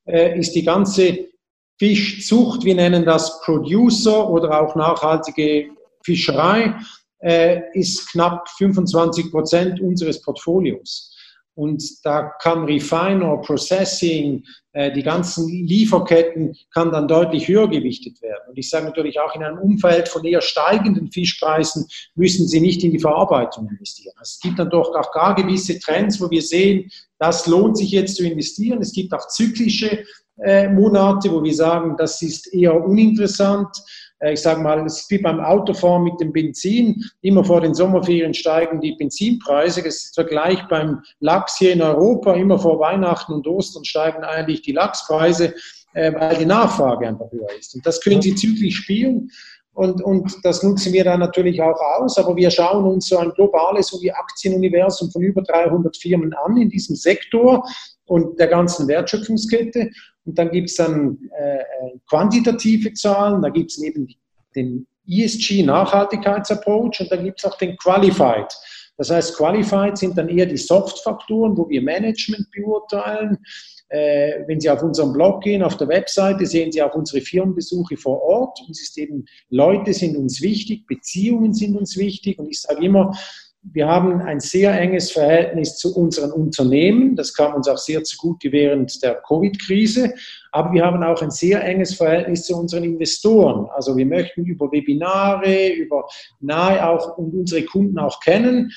äh, 0.07 0.39
ist 0.39 0.55
die 0.55 0.65
ganze 0.65 1.29
Fischzucht, 1.79 2.65
wir 2.65 2.75
nennen 2.75 3.05
das 3.05 3.43
Producer 3.43 4.31
oder 4.31 4.62
auch 4.62 4.75
nachhaltige 4.77 5.69
Fischerei, 6.03 6.75
äh, 7.19 7.61
ist 7.75 8.11
knapp 8.12 8.49
25 8.57 9.31
Prozent 9.31 9.79
unseres 9.79 10.23
Portfolios. 10.23 11.15
Und 11.54 11.83
da 12.04 12.33
kann 12.40 12.64
Refiner, 12.64 13.37
Processing, 13.38 14.45
äh, 14.73 14.92
die 14.92 15.02
ganzen 15.02 15.49
Lieferketten 15.49 16.57
kann 16.73 16.92
dann 16.92 17.09
deutlich 17.09 17.49
höher 17.49 17.69
gewichtet 17.69 18.23
werden. 18.23 18.42
Und 18.49 18.59
ich 18.59 18.71
sage 18.71 18.87
natürlich 18.87 19.19
auch 19.21 19.35
in 19.35 19.42
einem 19.42 19.59
Umfeld 19.59 20.09
von 20.09 20.25
eher 20.25 20.40
steigenden 20.40 21.11
Fischpreisen 21.11 21.87
müssen 22.14 22.47
Sie 22.47 22.61
nicht 22.61 22.85
in 22.85 22.92
die 22.92 23.00
Verarbeitung 23.00 23.69
investieren. 23.69 24.14
Also 24.16 24.30
es 24.37 24.40
gibt 24.40 24.59
dann 24.59 24.71
doch 24.71 24.95
auch 24.95 25.12
gar 25.12 25.35
gewisse 25.35 25.78
Trends, 25.80 26.21
wo 26.21 26.30
wir 26.30 26.42
sehen, 26.42 26.90
das 27.19 27.47
lohnt 27.47 27.76
sich 27.76 27.90
jetzt 27.90 28.16
zu 28.16 28.25
investieren. 28.25 28.80
Es 28.80 28.92
gibt 28.92 29.12
auch 29.12 29.26
zyklische 29.26 30.04
äh, 30.42 30.69
Monate, 30.69 31.30
wo 31.30 31.42
wir 31.42 31.54
sagen, 31.54 31.97
das 31.99 32.23
ist 32.23 32.52
eher 32.54 32.75
uninteressant. 32.75 33.69
Äh, 34.21 34.35
ich 34.35 34.41
sage 34.41 34.61
mal, 34.61 34.85
es 34.87 35.00
ist 35.00 35.11
wie 35.11 35.19
beim 35.19 35.41
Autofahren 35.41 36.05
mit 36.05 36.21
dem 36.21 36.33
Benzin. 36.33 37.03
Immer 37.23 37.45
vor 37.45 37.61
den 37.61 37.75
Sommerferien 37.75 38.35
steigen 38.35 38.81
die 38.81 38.93
Benzinpreise. 38.93 39.83
Das 39.83 39.97
ist 39.97 40.15
Vergleich 40.15 40.62
beim 40.69 41.03
Lachs 41.19 41.59
hier 41.59 41.73
in 41.73 41.83
Europa. 41.83 42.35
Immer 42.35 42.59
vor 42.59 42.79
Weihnachten 42.79 43.33
und 43.33 43.47
Ostern 43.47 43.85
steigen 43.85 44.23
eigentlich 44.23 44.62
die 44.62 44.73
Lachspreise, 44.73 45.55
äh, 45.95 46.12
weil 46.15 46.37
die 46.37 46.47
Nachfrage 46.47 47.09
einfach 47.09 47.31
höher 47.33 47.49
ist. 47.59 47.75
Und 47.75 47.85
das 47.85 48.00
können 48.00 48.23
Sie 48.23 48.35
zügig 48.35 48.77
spielen. 48.77 49.31
Und, 49.73 50.03
und 50.03 50.37
das 50.43 50.62
nutzen 50.62 50.93
wir 50.93 51.05
dann 51.05 51.21
natürlich 51.21 51.62
auch 51.62 51.81
aus, 51.81 52.19
aber 52.19 52.37
wir 52.37 52.50
schauen 52.50 52.85
uns 52.85 53.07
so 53.07 53.19
ein 53.19 53.31
globales 53.31 53.97
Aktienuniversum 54.12 55.11
von 55.11 55.23
über 55.23 55.43
300 55.43 55.97
Firmen 55.97 56.35
an 56.35 56.57
in 56.57 56.69
diesem 56.69 56.97
Sektor 56.97 57.65
und 58.05 58.39
der 58.41 58.49
ganzen 58.49 58.89
Wertschöpfungskette. 58.89 59.91
Und 60.25 60.39
dann 60.39 60.50
gibt 60.50 60.71
es 60.71 60.77
dann 60.77 61.19
äh, 61.39 61.59
äh, 61.59 61.99
quantitative 62.09 62.93
Zahlen, 62.95 63.43
da 63.43 63.49
gibt 63.49 63.71
es 63.71 63.83
eben 63.83 64.09
den 64.55 64.87
ESG 65.09 65.62
Nachhaltigkeitsapproach 65.62 67.00
und 67.00 67.11
dann 67.11 67.25
gibt 67.25 67.39
es 67.39 67.50
auch 67.50 67.57
den 67.59 67.77
Qualified. 67.77 68.47
Das 68.97 69.11
heißt, 69.11 69.37
Qualified 69.37 69.97
sind 69.97 70.19
dann 70.19 70.29
eher 70.29 70.47
die 70.47 70.59
Soft-Faktoren, 70.59 71.57
wo 71.57 71.69
wir 71.69 71.81
Management 71.81 72.47
beurteilen. 72.53 73.39
Äh, 73.89 74.45
wenn 74.47 74.61
Sie 74.61 74.69
auf 74.69 74.83
unseren 74.83 75.12
Blog 75.12 75.43
gehen, 75.43 75.62
auf 75.62 75.77
der 75.79 75.89
Webseite, 75.89 76.45
sehen 76.45 76.71
Sie 76.71 76.83
auch 76.83 76.95
unsere 76.95 77.23
Firmenbesuche 77.23 77.97
vor 77.97 78.21
Ort. 78.23 78.61
Uns 78.69 78.81
ist 78.81 78.99
eben, 78.99 79.25
Leute 79.49 79.95
sind 79.95 80.17
uns 80.17 80.43
wichtig, 80.43 80.87
Beziehungen 80.87 81.55
sind 81.55 81.77
uns 81.77 81.97
wichtig. 81.97 82.39
Und 82.39 82.49
ich 82.50 82.61
sage 82.61 82.85
immer, 82.85 83.17
wir 83.62 83.87
haben 83.87 84.21
ein 84.23 84.40
sehr 84.40 84.73
enges 84.79 85.12
Verhältnis 85.12 85.76
zu 85.76 85.95
unseren 85.95 86.33
Unternehmen. 86.33 87.14
Das 87.14 87.35
kam 87.35 87.55
uns 87.55 87.69
auch 87.69 87.76
sehr 87.79 88.02
zugute 88.05 88.50
während 88.52 89.02
der 89.02 89.21
Covid-Krise. 89.26 90.14
Aber 90.50 90.73
wir 90.73 90.85
haben 90.85 91.02
auch 91.02 91.21
ein 91.21 91.31
sehr 91.31 91.62
enges 91.62 91.95
Verhältnis 91.95 92.45
zu 92.45 92.57
unseren 92.57 92.85
Investoren. 92.85 93.69
Also 93.75 93.97
wir 93.97 94.07
möchten 94.07 94.47
über 94.47 94.73
Webinare, 94.73 95.69
über 95.69 96.07
nahe 96.40 96.88
auch 96.88 97.19
und 97.19 97.35
unsere 97.35 97.62
Kunden 97.64 97.99
auch 97.99 98.21
kennen 98.21 98.73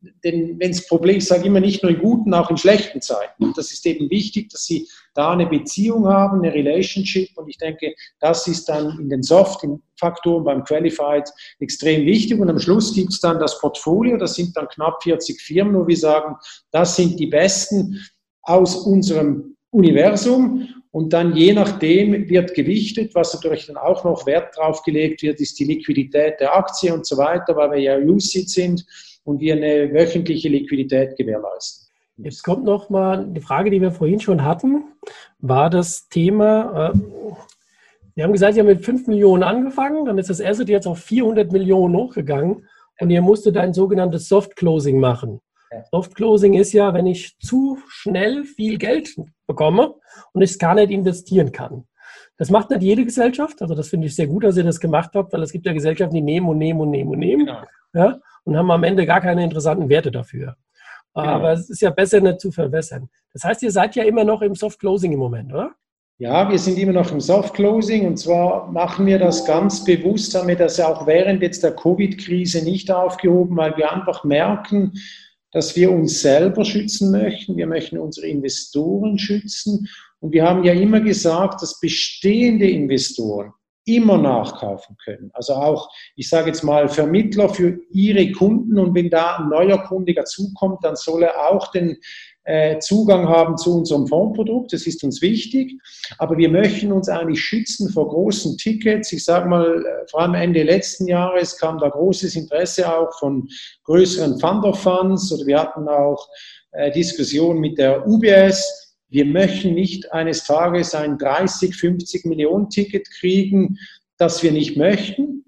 denn 0.00 0.58
wenn 0.60 0.70
es 0.70 0.86
Probleme, 0.86 1.18
ich 1.18 1.26
sage 1.26 1.46
immer 1.46 1.60
nicht 1.60 1.82
nur 1.82 1.90
in 1.90 1.98
guten, 1.98 2.32
auch 2.32 2.50
in 2.50 2.56
schlechten 2.56 3.00
Zeiten. 3.00 3.44
Und 3.44 3.58
das 3.58 3.72
ist 3.72 3.84
eben 3.84 4.08
wichtig, 4.10 4.48
dass 4.50 4.64
sie 4.64 4.86
da 5.14 5.32
eine 5.32 5.46
Beziehung 5.46 6.06
haben, 6.06 6.38
eine 6.38 6.54
Relationship. 6.54 7.30
Und 7.36 7.48
ich 7.48 7.58
denke, 7.58 7.94
das 8.20 8.46
ist 8.46 8.68
dann 8.68 8.98
in 9.00 9.08
den 9.08 9.22
Soft-Faktoren 9.22 10.44
beim 10.44 10.64
Qualified 10.64 11.28
extrem 11.58 12.06
wichtig. 12.06 12.38
Und 12.38 12.48
am 12.48 12.60
Schluss 12.60 12.94
gibt 12.94 13.12
es 13.12 13.20
dann 13.20 13.40
das 13.40 13.58
Portfolio, 13.58 14.16
das 14.16 14.34
sind 14.34 14.56
dann 14.56 14.68
knapp 14.68 15.02
40 15.02 15.40
Firmen, 15.40 15.74
wo 15.74 15.86
wir 15.86 15.96
sagen, 15.96 16.36
das 16.70 16.94
sind 16.94 17.18
die 17.18 17.26
besten 17.26 18.00
aus 18.42 18.76
unserem 18.76 19.56
Universum. 19.70 20.68
Und 20.90 21.12
dann 21.12 21.36
je 21.36 21.52
nachdem 21.52 22.28
wird 22.28 22.54
gewichtet, 22.54 23.14
was 23.14 23.34
natürlich 23.34 23.66
dann 23.66 23.76
auch 23.76 24.04
noch 24.04 24.26
Wert 24.26 24.56
drauf 24.56 24.82
gelegt 24.84 25.22
wird, 25.22 25.40
ist 25.40 25.58
die 25.58 25.64
Liquidität 25.64 26.40
der 26.40 26.56
Aktie 26.56 26.94
und 26.94 27.06
so 27.06 27.16
weiter, 27.16 27.54
weil 27.56 27.72
wir 27.72 27.80
ja 27.80 27.98
UCIT 27.98 28.48
sind 28.48 28.86
und 29.28 29.40
wir 29.40 29.56
eine 29.56 29.92
wöchentliche 29.92 30.48
Liquidität 30.48 31.14
gewährleisten. 31.18 31.88
Jetzt 32.16 32.42
kommt 32.42 32.64
noch 32.64 32.88
mal 32.88 33.26
die 33.26 33.42
Frage, 33.42 33.70
die 33.70 33.80
wir 33.80 33.92
vorhin 33.92 34.20
schon 34.20 34.42
hatten, 34.42 34.84
war 35.38 35.68
das 35.68 36.08
Thema, 36.08 36.92
äh, 36.94 36.98
Sie 38.16 38.24
haben 38.24 38.32
gesagt, 38.32 38.54
Sie 38.54 38.60
haben 38.60 38.66
mit 38.66 38.84
5 38.84 39.06
Millionen 39.06 39.42
angefangen, 39.42 40.06
dann 40.06 40.16
ist 40.16 40.30
das 40.30 40.40
Asset 40.40 40.70
jetzt 40.70 40.86
auf 40.86 41.00
400 41.00 41.52
Millionen 41.52 41.94
hochgegangen 41.94 42.66
und 43.00 43.10
ihr 43.10 43.20
musstet 43.20 43.58
ein 43.58 43.74
sogenanntes 43.74 44.28
Soft 44.28 44.56
Closing 44.56 44.98
machen. 44.98 45.40
Soft 45.92 46.14
Closing 46.14 46.54
ist 46.54 46.72
ja, 46.72 46.94
wenn 46.94 47.06
ich 47.06 47.38
zu 47.38 47.78
schnell 47.86 48.44
viel 48.44 48.78
Geld 48.78 49.14
bekomme 49.46 49.94
und 50.32 50.40
ich 50.40 50.52
es 50.52 50.58
gar 50.58 50.74
nicht 50.74 50.90
investieren 50.90 51.52
kann. 51.52 51.84
Das 52.38 52.50
macht 52.50 52.70
nicht 52.70 52.82
jede 52.82 53.04
Gesellschaft. 53.04 53.60
Also 53.60 53.74
das 53.74 53.90
finde 53.90 54.06
ich 54.06 54.16
sehr 54.16 54.26
gut, 54.26 54.44
dass 54.44 54.56
ihr 54.56 54.64
das 54.64 54.80
gemacht 54.80 55.10
habt, 55.14 55.34
weil 55.34 55.42
es 55.42 55.52
gibt 55.52 55.66
ja 55.66 55.74
Gesellschaften, 55.74 56.14
die 56.14 56.22
nehmen 56.22 56.48
und 56.48 56.56
nehmen 56.56 56.80
und 56.80 56.90
nehmen 56.90 57.10
und 57.10 57.18
nehmen. 57.18 57.46
Genau. 57.46 57.62
Ja, 57.92 58.18
und 58.48 58.56
haben 58.56 58.70
am 58.70 58.82
Ende 58.82 59.04
gar 59.04 59.20
keine 59.20 59.44
interessanten 59.44 59.88
Werte 59.90 60.10
dafür. 60.10 60.56
Genau. 61.14 61.28
Aber 61.28 61.52
es 61.52 61.68
ist 61.68 61.82
ja 61.82 61.90
besser, 61.90 62.20
nicht 62.20 62.40
zu 62.40 62.50
verwässern. 62.50 63.08
Das 63.32 63.44
heißt, 63.44 63.62
ihr 63.62 63.70
seid 63.70 63.94
ja 63.94 64.04
immer 64.04 64.24
noch 64.24 64.40
im 64.40 64.54
Soft 64.54 64.80
Closing 64.80 65.12
im 65.12 65.18
Moment, 65.18 65.52
oder? 65.52 65.72
Ja, 66.18 66.50
wir 66.50 66.58
sind 66.58 66.78
immer 66.78 66.92
noch 66.92 67.12
im 67.12 67.20
Soft 67.20 67.54
Closing 67.54 68.06
und 68.06 68.16
zwar 68.16 68.72
machen 68.72 69.06
wir 69.06 69.18
das 69.18 69.44
ganz 69.44 69.84
bewusst, 69.84 70.34
haben 70.34 70.48
wir 70.48 70.56
das 70.56 70.78
ja 70.78 70.88
auch 70.88 71.06
während 71.06 71.42
jetzt 71.42 71.62
der 71.62 71.76
Covid-Krise 71.76 72.64
nicht 72.64 72.90
aufgehoben, 72.90 73.56
weil 73.56 73.76
wir 73.76 73.92
einfach 73.92 74.24
merken, 74.24 74.94
dass 75.52 75.76
wir 75.76 75.92
uns 75.92 76.20
selber 76.20 76.64
schützen 76.64 77.10
möchten. 77.10 77.56
Wir 77.56 77.66
möchten 77.66 77.98
unsere 77.98 78.26
Investoren 78.26 79.18
schützen. 79.18 79.88
Und 80.20 80.32
wir 80.32 80.44
haben 80.44 80.64
ja 80.64 80.72
immer 80.72 81.00
gesagt, 81.00 81.62
dass 81.62 81.80
bestehende 81.80 82.68
Investoren 82.68 83.52
immer 83.88 84.18
nachkaufen 84.18 84.96
können. 85.02 85.30
Also 85.32 85.54
auch, 85.54 85.88
ich 86.14 86.28
sage 86.28 86.48
jetzt 86.48 86.62
mal, 86.62 86.88
Vermittler 86.88 87.48
für 87.48 87.78
ihre 87.90 88.30
Kunden 88.32 88.78
und 88.78 88.94
wenn 88.94 89.10
da 89.10 89.36
ein 89.36 89.48
neuer 89.48 89.78
Kunde 89.78 90.14
dazukommt, 90.14 90.84
dann 90.84 90.96
soll 90.96 91.22
er 91.22 91.50
auch 91.50 91.70
den 91.70 91.96
äh, 92.44 92.78
Zugang 92.78 93.28
haben 93.28 93.58
zu 93.58 93.76
unserem 93.76 94.06
Fondsprodukt. 94.06 94.72
Das 94.72 94.86
ist 94.86 95.04
uns 95.04 95.20
wichtig. 95.20 95.74
Aber 96.16 96.38
wir 96.38 96.48
möchten 96.48 96.92
uns 96.92 97.08
eigentlich 97.08 97.40
schützen 97.40 97.90
vor 97.90 98.08
großen 98.08 98.56
Tickets. 98.56 99.12
Ich 99.12 99.24
sage 99.24 99.48
mal, 99.48 99.84
äh, 99.84 100.08
vor 100.10 100.20
allem 100.20 100.34
Ende 100.34 100.62
letzten 100.62 101.06
Jahres 101.06 101.58
kam 101.58 101.78
da 101.78 101.88
großes 101.88 102.36
Interesse 102.36 102.90
auch 102.90 103.12
von 103.18 103.46
größeren 103.84 104.40
Fund 104.40 104.64
of 104.64 104.80
Funds 104.80 105.30
oder 105.32 105.46
wir 105.46 105.60
hatten 105.60 105.88
auch 105.88 106.26
äh, 106.72 106.90
Diskussionen 106.90 107.60
mit 107.60 107.76
der 107.78 108.06
UBS 108.06 108.87
wir 109.10 109.24
möchten 109.24 109.74
nicht 109.74 110.12
eines 110.12 110.44
Tages 110.44 110.94
ein 110.94 111.18
30, 111.18 111.74
50 111.74 112.26
Millionen 112.26 112.68
Ticket 112.70 113.10
kriegen, 113.10 113.78
das 114.18 114.42
wir 114.42 114.52
nicht 114.52 114.76
möchten. 114.76 115.44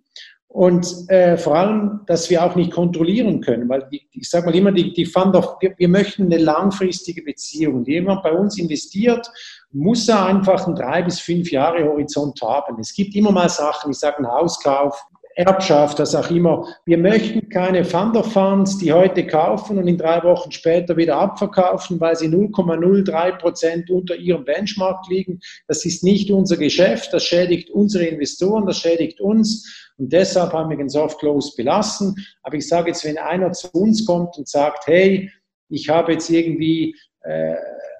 Und 0.52 1.08
äh, 1.08 1.36
vor 1.36 1.54
allem, 1.54 2.00
dass 2.06 2.28
wir 2.28 2.44
auch 2.44 2.56
nicht 2.56 2.72
kontrollieren 2.72 3.40
können, 3.40 3.68
weil 3.68 3.88
die, 3.92 4.08
ich 4.12 4.28
sage 4.28 4.46
mal 4.46 4.54
immer, 4.54 4.72
die, 4.72 4.92
die 4.92 5.06
Fund 5.06 5.36
of, 5.36 5.56
wir, 5.60 5.74
wir 5.78 5.88
möchten 5.88 6.24
eine 6.24 6.38
langfristige 6.38 7.22
Beziehung. 7.22 7.84
Jemand 7.84 8.24
bei 8.24 8.32
uns 8.32 8.58
investiert, 8.58 9.30
muss 9.70 10.08
er 10.08 10.26
einfach 10.26 10.66
einen 10.66 10.74
drei 10.74 11.02
bis 11.02 11.20
fünf 11.20 11.52
Jahre 11.52 11.84
Horizont 11.84 12.40
haben. 12.42 12.80
Es 12.80 12.92
gibt 12.92 13.14
immer 13.14 13.30
mal 13.30 13.48
Sachen, 13.48 13.92
ich 13.92 13.98
sage 13.98 14.16
einen 14.18 14.26
Hauskauf, 14.26 15.00
Erbschaft, 15.36 15.98
das 15.98 16.14
auch 16.14 16.30
immer. 16.30 16.66
Wir 16.84 16.98
möchten 16.98 17.48
keine 17.48 17.84
Funds, 17.84 18.78
die 18.78 18.92
heute 18.92 19.26
kaufen 19.26 19.78
und 19.78 19.86
in 19.86 19.96
drei 19.96 20.22
Wochen 20.22 20.50
später 20.50 20.96
wieder 20.96 21.16
abverkaufen, 21.16 22.00
weil 22.00 22.16
sie 22.16 22.28
0,03 22.28 23.38
Prozent 23.38 23.90
unter 23.90 24.16
ihrem 24.16 24.44
Benchmark 24.44 25.08
liegen. 25.08 25.40
Das 25.68 25.84
ist 25.84 26.02
nicht 26.02 26.30
unser 26.30 26.56
Geschäft. 26.56 27.12
Das 27.12 27.24
schädigt 27.24 27.70
unsere 27.70 28.04
Investoren, 28.04 28.66
das 28.66 28.78
schädigt 28.78 29.20
uns. 29.20 29.92
Und 29.98 30.12
deshalb 30.12 30.52
haben 30.52 30.70
wir 30.70 30.76
den 30.76 30.88
Soft 30.88 31.18
Close 31.20 31.54
belassen. 31.56 32.16
Aber 32.42 32.56
ich 32.56 32.66
sage 32.66 32.88
jetzt, 32.88 33.04
wenn 33.04 33.18
einer 33.18 33.52
zu 33.52 33.68
uns 33.72 34.04
kommt 34.04 34.36
und 34.36 34.48
sagt, 34.48 34.86
hey, 34.86 35.30
ich 35.68 35.88
habe 35.88 36.12
jetzt 36.12 36.28
irgendwie 36.28 36.96
äh, 37.22 37.54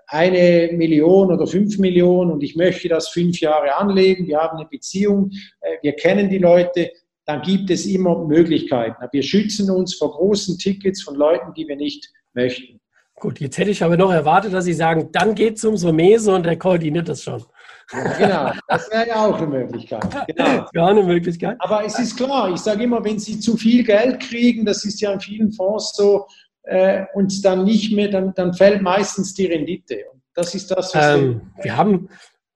eine 0.09 0.71
Million 0.77 1.31
oder 1.31 1.47
fünf 1.47 1.79
Millionen 1.79 2.33
und 2.33 2.43
ich 2.43 2.57
möchte 2.57 2.89
das 2.89 3.09
fünf 3.09 3.41
Jahre 3.41 3.77
anlegen, 3.77 4.27
wir 4.27 4.39
haben 4.39 4.59
eine 4.59 4.69
Beziehung, 4.69 5.31
äh, 5.61 5.77
wir 5.83 5.93
kennen 5.93 6.29
die 6.29 6.39
Leute, 6.39 6.91
dann 7.31 7.43
gibt 7.43 7.71
es 7.71 7.87
immer 7.87 8.25
Möglichkeiten. 8.25 8.97
Wir 9.13 9.23
schützen 9.23 9.71
uns 9.71 9.95
vor 9.95 10.11
großen 10.11 10.59
Tickets 10.59 11.03
von 11.03 11.15
Leuten, 11.15 11.55
die 11.55 11.67
wir 11.69 11.77
nicht 11.77 12.09
möchten. 12.35 12.81
Gut, 13.15 13.39
jetzt 13.39 13.57
hätte 13.59 13.71
ich 13.71 13.85
aber 13.85 13.97
noch 13.97 14.11
erwartet, 14.11 14.53
dass 14.53 14.65
Sie 14.65 14.73
sagen, 14.73 15.11
dann 15.13 15.35
geht 15.35 15.59
zum 15.59 15.77
Somese 15.77 16.35
und 16.35 16.45
der 16.45 16.59
koordiniert 16.59 17.09
das 17.09 17.23
schon. 17.23 17.45
Ja, 17.93 18.17
genau, 18.17 18.53
das 18.67 18.91
wäre 18.91 19.09
ja 19.09 19.27
auch 19.27 19.37
eine 19.37 19.47
Möglichkeit. 19.47 20.03
Genau. 20.27 20.67
Gar 20.75 20.89
eine 20.89 21.03
Möglichkeit. 21.03 21.57
Aber 21.61 21.85
es 21.85 21.99
ist 21.99 22.17
klar, 22.17 22.51
ich 22.53 22.61
sage 22.61 22.83
immer, 22.83 23.05
wenn 23.05 23.19
Sie 23.19 23.39
zu 23.39 23.57
viel 23.57 23.85
Geld 23.85 24.21
kriegen, 24.21 24.65
das 24.65 24.85
ist 24.85 25.01
ja 25.01 25.13
in 25.13 25.21
vielen 25.21 25.53
Fonds 25.53 25.93
so, 25.95 26.27
äh, 26.65 27.05
und 27.15 27.45
dann 27.45 27.65
nicht 27.65 27.95
mehr, 27.95 28.09
dann, 28.09 28.33
dann 28.35 28.55
fällt 28.55 28.83
meistens 28.83 29.35
die 29.35 29.47
Rendite. 29.47 29.99
Und 30.13 30.23
das 30.35 30.55
ist 30.55 30.71
das, 30.71 30.95
was 30.95 31.19
ähm, 31.19 31.53
wir 31.63 31.77
haben. 31.77 32.09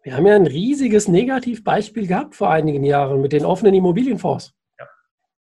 Wir 0.03 0.17
haben 0.17 0.27
ja 0.27 0.35
ein 0.35 0.47
riesiges 0.47 1.09
Negativbeispiel 1.09 2.07
gehabt 2.07 2.35
vor 2.35 2.51
einigen 2.51 2.85
Jahren 2.85 3.23
mit 3.23 3.33
den 3.33 3.47
offenen 3.47 3.73
Immobilienfonds. 3.73 4.53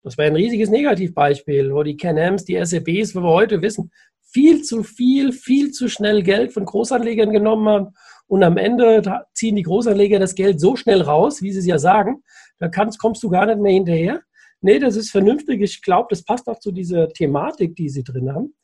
Das 0.03 0.17
war 0.17 0.25
ein 0.25 0.37
riesiges 0.37 0.71
Negativbeispiel, 0.71 1.75
wo 1.75 1.83
die 1.83 1.97
Can-Ams, 1.97 2.45
die 2.45 2.65
SABs, 2.65 3.15
wo 3.15 3.21
wir 3.21 3.31
heute 3.31 3.63
wissen, 3.63 3.91
viel 4.31 4.63
zu 4.63 4.83
viel, 4.83 5.33
viel 5.33 5.71
zu 5.73 5.89
schnell 5.89 6.23
Geld 6.23 6.53
von 6.53 6.65
Großanlegern 6.65 7.33
genommen 7.33 7.69
haben. 7.69 7.95
Und 8.27 8.43
am 8.43 8.59
Ende 8.59 9.03
ziehen 9.35 9.57
die 9.57 9.63
Großanleger 9.63 10.19
das 10.19 10.35
Geld 10.35 10.61
so 10.61 10.77
schnell 10.77 11.01
raus, 11.01 11.43
wie 11.43 11.53
sie 11.53 11.61
es 11.61 11.67
ja 11.67 11.79
sagen, 11.79 12.23
da 12.59 12.69
kannst, 12.69 12.99
kommst 12.99 13.23
du 13.23 13.31
gar 13.31 13.47
nicht 13.47 13.59
mehr 13.59 13.73
hinterher. 13.73 14.23
Nee, 14.61 14.79
das 14.79 14.97
ist 14.97 15.11
vernünftig. 15.11 15.63
Ich 15.63 15.83
glaube, 15.83 16.09
das 16.11 16.25
passt 16.25 16.49
auch 16.49 16.59
zu 16.59 16.73
dieser 16.73 17.09
Thematik, 17.09 17.77
die 17.77 17.89
Sie 17.89 18.03
drin 18.03 18.35
haben. 18.35 18.55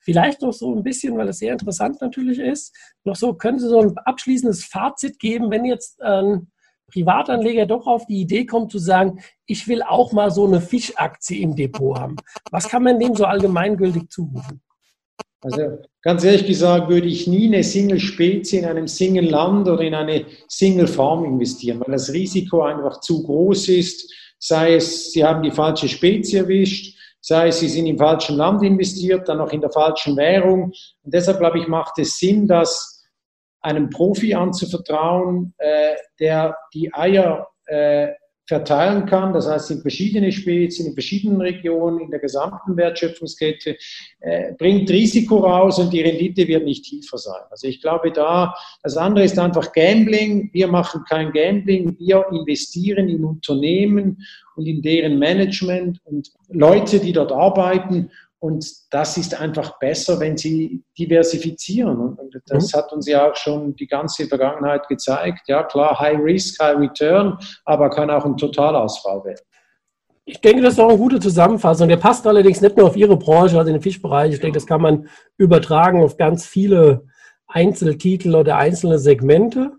Vielleicht 0.00 0.42
noch 0.42 0.52
so 0.52 0.74
ein 0.74 0.82
bisschen, 0.82 1.16
weil 1.16 1.28
es 1.28 1.38
sehr 1.38 1.52
interessant 1.52 2.00
natürlich 2.00 2.38
ist, 2.38 2.74
noch 3.04 3.14
so, 3.14 3.34
können 3.34 3.58
Sie 3.58 3.68
so 3.68 3.80
ein 3.80 3.96
abschließendes 3.98 4.64
Fazit 4.64 5.18
geben, 5.18 5.50
wenn 5.50 5.64
jetzt 5.64 6.00
ein 6.02 6.50
Privatanleger 6.92 7.66
doch 7.66 7.86
auf 7.86 8.06
die 8.06 8.20
Idee 8.20 8.46
kommt 8.46 8.70
zu 8.70 8.78
sagen, 8.78 9.20
ich 9.46 9.66
will 9.66 9.82
auch 9.82 10.12
mal 10.12 10.30
so 10.30 10.46
eine 10.46 10.60
Fischaktie 10.60 11.42
im 11.42 11.56
Depot 11.56 11.98
haben. 11.98 12.16
Was 12.50 12.68
kann 12.68 12.82
man 12.82 13.00
dem 13.00 13.14
so 13.14 13.24
allgemeingültig 13.24 14.10
zurufen? 14.10 14.60
Also 15.40 15.78
ganz 16.02 16.22
ehrlich 16.22 16.46
gesagt 16.46 16.88
würde 16.88 17.08
ich 17.08 17.26
nie 17.26 17.46
eine 17.46 17.64
Single-Spezie 17.64 18.58
in 18.58 18.64
einem 18.64 18.86
Single-Land 18.86 19.68
oder 19.68 19.82
in 19.82 19.94
eine 19.94 20.24
Single-Farm 20.48 21.24
investieren, 21.24 21.80
weil 21.80 21.92
das 21.92 22.12
Risiko 22.12 22.62
einfach 22.62 23.00
zu 23.00 23.24
groß 23.24 23.68
ist. 23.70 24.12
Sei 24.38 24.74
es, 24.74 25.12
Sie 25.12 25.24
haben 25.24 25.42
die 25.42 25.50
falsche 25.50 25.88
Spezie 25.88 26.38
erwischt, 26.38 26.96
sei 27.20 27.48
es, 27.48 27.60
Sie 27.60 27.68
sind 27.68 27.86
im 27.86 27.98
falschen 27.98 28.36
Land 28.36 28.62
investiert, 28.62 29.28
dann 29.28 29.38
noch 29.38 29.52
in 29.52 29.60
der 29.60 29.70
falschen 29.70 30.16
Währung. 30.16 30.72
Und 31.02 31.14
deshalb 31.14 31.38
glaube 31.38 31.58
ich, 31.58 31.66
macht 31.66 31.98
es 31.98 32.18
Sinn, 32.18 32.46
das 32.46 32.91
einem 33.62 33.90
Profi 33.90 34.34
anzuvertrauen, 34.34 35.54
äh, 35.58 35.94
der 36.18 36.56
die 36.74 36.92
Eier 36.92 37.48
äh, 37.66 38.08
verteilen 38.46 39.06
kann, 39.06 39.32
das 39.32 39.48
heißt 39.48 39.70
in 39.70 39.80
verschiedene 39.80 40.32
Spezien, 40.32 40.88
in 40.88 40.94
verschiedenen 40.94 41.40
Regionen, 41.40 42.00
in 42.00 42.10
der 42.10 42.18
gesamten 42.18 42.76
Wertschöpfungskette, 42.76 43.76
äh, 44.20 44.52
bringt 44.58 44.90
Risiko 44.90 45.38
raus 45.38 45.78
und 45.78 45.92
die 45.92 46.02
Rendite 46.02 46.46
wird 46.48 46.64
nicht 46.64 46.84
tiefer 46.84 47.18
sein. 47.18 47.40
Also 47.50 47.68
ich 47.68 47.80
glaube 47.80 48.10
da, 48.10 48.54
das 48.82 48.96
andere 48.96 49.24
ist 49.24 49.38
einfach 49.38 49.72
Gambling. 49.72 50.50
Wir 50.52 50.66
machen 50.66 51.02
kein 51.08 51.32
Gambling, 51.32 51.96
wir 51.98 52.26
investieren 52.32 53.08
in 53.08 53.24
Unternehmen 53.24 54.18
und 54.56 54.66
in 54.66 54.82
deren 54.82 55.18
Management 55.18 56.00
und 56.04 56.30
Leute, 56.48 56.98
die 56.98 57.12
dort 57.12 57.32
arbeiten 57.32 58.10
und 58.42 58.68
das 58.90 59.16
ist 59.18 59.40
einfach 59.40 59.78
besser, 59.78 60.18
wenn 60.18 60.36
sie 60.36 60.82
diversifizieren. 60.98 61.96
Und 61.96 62.42
das 62.48 62.72
mhm. 62.72 62.76
hat 62.76 62.92
uns 62.92 63.06
ja 63.06 63.30
auch 63.30 63.36
schon 63.36 63.76
die 63.76 63.86
ganze 63.86 64.26
Vergangenheit 64.26 64.88
gezeigt. 64.88 65.42
Ja, 65.46 65.62
klar, 65.62 66.00
High 66.00 66.18
Risk, 66.18 66.60
High 66.60 66.76
Return, 66.76 67.38
aber 67.64 67.88
kann 67.88 68.10
auch 68.10 68.24
ein 68.24 68.36
Totalausfall 68.36 69.24
werden. 69.24 69.44
Ich 70.24 70.40
denke, 70.40 70.60
das 70.60 70.72
ist 70.72 70.80
auch 70.80 70.88
eine 70.88 70.98
gute 70.98 71.20
Zusammenfassung. 71.20 71.86
Der 71.86 71.98
passt 71.98 72.26
allerdings 72.26 72.60
nicht 72.60 72.76
nur 72.76 72.88
auf 72.88 72.96
Ihre 72.96 73.16
Branche, 73.16 73.56
also 73.56 73.70
den 73.70 73.80
Fischbereich. 73.80 74.34
Ich 74.34 74.40
denke, 74.40 74.58
das 74.58 74.66
kann 74.66 74.82
man 74.82 75.06
übertragen 75.36 76.02
auf 76.02 76.16
ganz 76.16 76.44
viele 76.44 77.04
Einzeltitel 77.46 78.34
oder 78.34 78.56
einzelne 78.56 78.98
Segmente. 78.98 79.70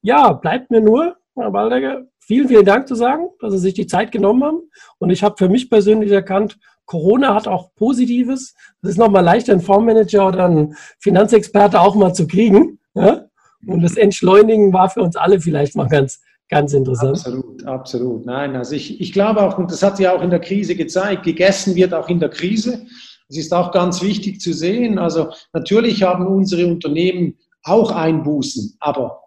Ja, 0.00 0.32
bleibt 0.32 0.70
mir 0.70 0.80
nur, 0.80 1.16
Herr 1.34 1.52
Waldecker, 1.52 2.04
vielen, 2.20 2.46
vielen 2.46 2.66
Dank 2.66 2.86
zu 2.86 2.94
sagen, 2.94 3.30
dass 3.40 3.52
Sie 3.52 3.58
sich 3.58 3.74
die 3.74 3.88
Zeit 3.88 4.12
genommen 4.12 4.44
haben. 4.44 4.70
Und 4.98 5.10
ich 5.10 5.24
habe 5.24 5.34
für 5.36 5.48
mich 5.48 5.68
persönlich 5.68 6.12
erkannt, 6.12 6.56
Corona 6.92 7.34
hat 7.34 7.48
auch 7.48 7.74
Positives. 7.74 8.54
Es 8.82 8.90
ist 8.90 8.98
nochmal 8.98 9.24
leichter, 9.24 9.52
einen 9.52 9.62
Fondsmanager 9.62 10.28
oder 10.28 10.44
einen 10.44 10.76
Finanzexperte 10.98 11.80
auch 11.80 11.94
mal 11.94 12.12
zu 12.12 12.26
kriegen. 12.26 12.78
Ja? 12.94 13.24
Und 13.66 13.82
das 13.82 13.96
Entschleunigen 13.96 14.74
war 14.74 14.90
für 14.90 15.00
uns 15.00 15.16
alle 15.16 15.40
vielleicht 15.40 15.74
mal 15.74 15.88
ganz, 15.88 16.20
ganz 16.50 16.74
interessant. 16.74 17.16
Absolut, 17.16 17.64
absolut. 17.64 18.26
Nein, 18.26 18.56
also 18.56 18.74
ich, 18.74 19.00
ich 19.00 19.14
glaube 19.14 19.40
auch, 19.40 19.56
und 19.56 19.70
das 19.70 19.82
hat 19.82 20.00
ja 20.00 20.14
auch 20.14 20.20
in 20.20 20.28
der 20.28 20.40
Krise 20.40 20.76
gezeigt, 20.76 21.22
gegessen 21.22 21.76
wird 21.76 21.94
auch 21.94 22.10
in 22.10 22.20
der 22.20 22.28
Krise. 22.28 22.84
Es 23.30 23.38
ist 23.38 23.54
auch 23.54 23.72
ganz 23.72 24.02
wichtig 24.02 24.42
zu 24.42 24.52
sehen. 24.52 24.98
Also 24.98 25.30
natürlich 25.54 26.02
haben 26.02 26.26
unsere 26.26 26.66
Unternehmen 26.66 27.38
auch 27.62 27.90
Einbußen, 27.90 28.76
aber 28.80 29.18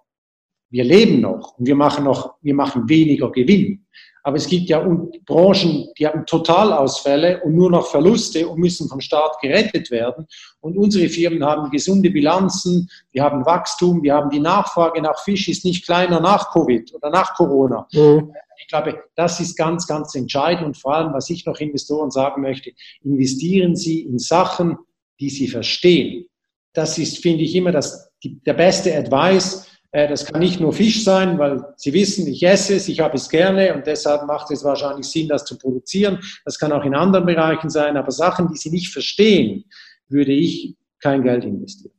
wir 0.70 0.84
leben 0.84 1.22
noch 1.22 1.58
und 1.58 1.66
wir 1.66 1.76
machen 1.76 2.04
noch, 2.06 2.36
wir 2.44 2.54
machen 2.54 2.88
weniger 2.88 3.32
Gewinn. 3.32 3.88
Aber 4.26 4.38
es 4.38 4.48
gibt 4.48 4.70
ja 4.70 4.80
Branchen, 5.28 5.88
die 6.00 6.08
haben 6.08 6.26
Totalausfälle 6.26 7.44
und 7.44 7.54
nur 7.54 7.70
noch 7.70 7.86
Verluste 7.92 8.48
und 8.48 8.58
müssen 8.58 8.90
vom 8.90 9.00
Staat 9.00 9.40
gerettet 9.40 9.92
werden. 9.92 10.26
Und 10.62 10.76
unsere 10.78 11.10
Firmen 11.10 11.46
haben 11.46 11.70
gesunde 11.70 12.10
Bilanzen, 12.10 12.90
wir 13.12 13.22
haben 13.22 13.46
Wachstum, 13.46 14.02
wir 14.02 14.16
haben 14.16 14.32
die 14.32 14.40
Nachfrage 14.40 15.00
nach 15.00 15.20
Fisch 15.24 15.48
ist 15.48 15.64
nicht 15.64 15.86
kleiner 15.86 16.20
nach 16.20 16.52
Covid 16.52 16.92
oder 16.96 17.12
nach 17.12 17.36
Corona. 17.36 17.88
Mhm. 17.94 18.34
Ich 18.60 18.68
glaube, 18.68 19.00
das 19.14 19.40
ist 19.40 19.56
ganz, 19.56 19.86
ganz 19.86 20.16
entscheidend. 20.16 20.66
Und 20.66 20.78
vor 20.78 20.96
allem, 20.96 21.14
was 21.14 21.30
ich 21.30 21.46
noch 21.46 21.60
Investoren 21.60 22.10
sagen 22.10 22.42
möchte, 22.42 22.72
investieren 23.04 23.76
Sie 23.76 24.02
in 24.02 24.18
Sachen, 24.18 24.76
die 25.20 25.30
Sie 25.30 25.48
verstehen. 25.48 26.26
Das 26.74 26.98
ist, 26.98 27.20
finde 27.20 27.44
ich, 27.44 27.54
immer 27.54 27.72
das, 27.72 28.10
die, 28.24 28.42
der 28.42 28.56
beste 28.56 28.98
Advice 28.98 29.68
das 29.96 30.26
kann 30.26 30.42
nicht 30.42 30.60
nur 30.60 30.74
Fisch 30.74 31.06
sein, 31.06 31.40
weil 31.40 31.64
Sie 31.78 31.94
wissen, 31.94 32.28
ich 32.28 32.44
esse 32.44 32.76
es, 32.76 32.90
ich 32.90 33.00
habe 33.00 33.16
es 33.16 33.30
gerne 33.30 33.74
und 33.74 33.88
deshalb 33.88 34.28
macht 34.28 34.52
es 34.52 34.64
wahrscheinlich 34.64 35.08
Sinn, 35.08 35.30
das 35.30 35.46
zu 35.46 35.58
produzieren. 35.58 36.20
Das 36.44 36.60
kann 36.60 36.74
auch 36.74 36.84
in 36.84 36.94
anderen 36.94 37.26
Bereichen 37.26 37.70
sein, 37.70 37.96
aber 37.96 38.12
Sachen, 38.12 38.50
die 38.50 38.58
Sie 38.58 38.70
nicht 38.70 38.92
verstehen, 38.92 39.64
würde 40.10 40.34
ich 40.34 40.76
kein 41.00 41.24
Geld 41.24 41.46
investieren. 41.46 41.94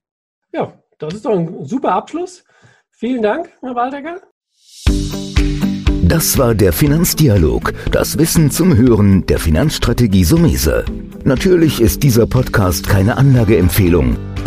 Ja, 0.52 0.72
das 0.98 1.14
ist 1.14 1.24
doch 1.24 1.38
ein 1.38 1.64
super 1.64 1.92
Abschluss. 1.92 2.44
Vielen 2.90 3.22
Dank, 3.22 3.50
Herr 3.62 3.74
Waldecker. 3.74 4.20
Das 6.02 6.38
war 6.38 6.54
der 6.54 6.72
Finanzdialog, 6.72 7.72
das 7.90 8.16
Wissen 8.18 8.50
zum 8.50 8.76
Hören 8.76 9.26
der 9.26 9.38
Finanzstrategie 9.38 10.24
Sumese. 10.24 10.85
Natürlich 11.24 11.80
ist 11.80 12.02
dieser 12.02 12.26
Podcast 12.26 12.88
keine 12.88 13.16
Anlageempfehlung. 13.16 14.36